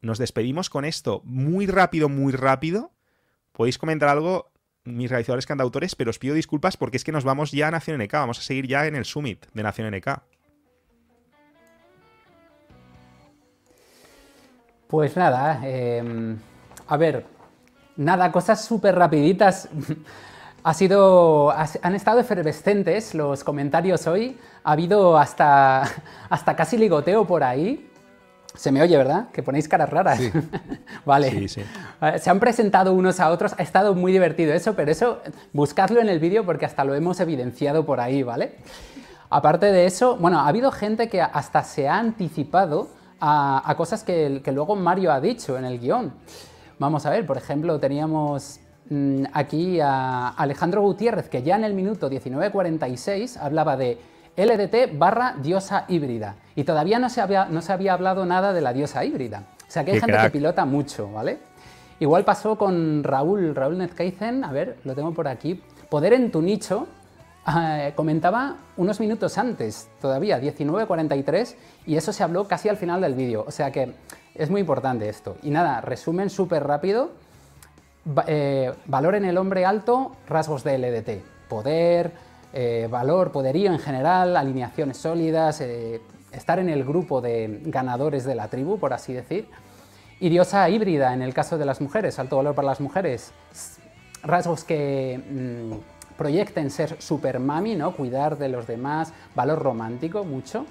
[0.08, 2.92] nos despedimos con esto muy rápido, muy rápido.
[3.52, 4.50] Podéis comentar algo,
[4.86, 8.02] mis realizadores cantautores, pero os pido disculpas porque es que nos vamos ya a Nación
[8.02, 8.14] NK.
[8.14, 10.22] Vamos a seguir ya en el Summit de Nación NK.
[14.88, 16.38] Pues nada, em,
[16.88, 17.26] a ver,
[17.98, 19.70] nada, cosas súper rapiditas.
[20.64, 24.38] Ha sido, han estado efervescentes los comentarios hoy.
[24.66, 25.84] Ha habido hasta,
[26.30, 27.90] hasta casi ligoteo por ahí.
[28.58, 29.30] Se me oye, ¿verdad?
[29.32, 30.20] Que ponéis caras raras.
[30.20, 30.32] Sí.
[31.06, 31.32] vale.
[31.32, 31.62] Sí, sí.
[32.20, 33.54] Se han presentado unos a otros.
[33.58, 35.22] Ha estado muy divertido eso, pero eso
[35.54, 38.56] buscadlo en el vídeo porque hasta lo hemos evidenciado por ahí, ¿vale?
[39.30, 42.90] Aparte de eso, bueno, ha habido gente que hasta se ha anticipado
[43.20, 46.14] a, cosas que, luego Mario ha dicho en el guion.
[46.80, 51.74] Vamos a ver, por ejemplo, teníamos mm, aquí a Alejandro Gutiérrez, que ya en el
[51.74, 53.98] minuto 19.46 hablaba de
[54.38, 56.36] LDT barra diosa híbrida.
[56.56, 59.44] Y todavía no se, había, no se había hablado nada de la diosa híbrida.
[59.68, 61.40] O sea que hay gente que pilota mucho, ¿vale?
[62.00, 65.62] Igual pasó con Raúl, Raúl a ver, lo tengo por aquí.
[65.90, 66.88] Poder en tu nicho,
[67.48, 71.56] eh, comentaba unos minutos antes, todavía, 19.43,
[71.88, 73.44] y eso se habló casi al final del vídeo.
[73.48, 73.94] O sea que
[74.36, 75.38] es muy importante esto.
[75.42, 77.12] Y nada, resumen súper rápido.
[78.28, 81.50] Eh, valor en el hombre alto, rasgos de LDT.
[81.50, 82.12] Poder,
[82.60, 86.02] eh, valor, poderío en general, alineaciones sólidas, eh,
[86.32, 89.48] estar en el grupo de ganadores de la tribu, por así decir.
[90.20, 93.32] Y diosa híbrida en el caso de las mujeres, alto valor para las mujeres,
[94.24, 97.96] rasgos que mm, proyecten ser super mami, ¿no?
[97.96, 100.66] cuidar de los demás, valor romántico, mucho.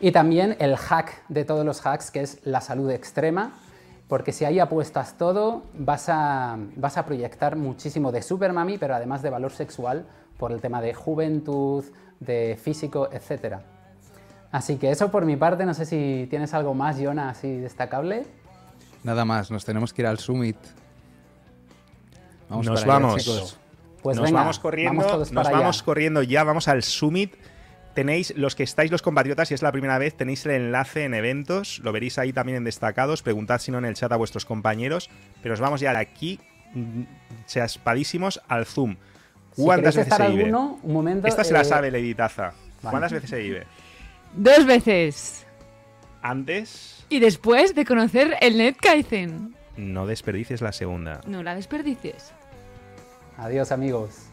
[0.00, 3.60] Y también el hack de todos los hacks, que es la salud extrema,
[4.08, 8.94] porque si ahí apuestas todo, vas a, vas a proyectar muchísimo de super mami, pero
[8.94, 10.06] además de valor sexual
[10.40, 11.84] por el tema de juventud,
[12.18, 13.58] de físico, etc.
[14.50, 18.24] Así que eso por mi parte, no sé si tienes algo más, Jonah, así destacable.
[19.04, 20.56] Nada más, nos tenemos que ir al Summit.
[22.48, 23.58] Vamos nos vamos.
[24.02, 27.34] Pues nos vamos corriendo, nos vamos corriendo ya, vamos al Summit.
[27.94, 31.12] Tenéis, los que estáis los compatriotas, si es la primera vez, tenéis el enlace en
[31.12, 34.46] eventos, lo veréis ahí también en destacados, preguntad si no en el chat a vuestros
[34.46, 35.10] compañeros,
[35.42, 36.40] pero nos vamos ya de aquí,
[36.72, 37.02] mm,
[37.46, 38.96] chaspadísimos, al Zoom.
[39.64, 40.54] ¿Cuántas veces se vive?
[40.54, 42.52] un momento, Esta se la eh, sabe Lady Taza.
[42.82, 43.66] ¿Cuántas veces se vive?
[44.34, 45.46] Dos veces.
[46.22, 47.04] Antes.
[47.08, 49.54] Y después de conocer el Netkaizen.
[49.76, 51.20] No desperdicies la segunda.
[51.26, 52.32] No la desperdicies.
[53.38, 54.29] Adiós amigos.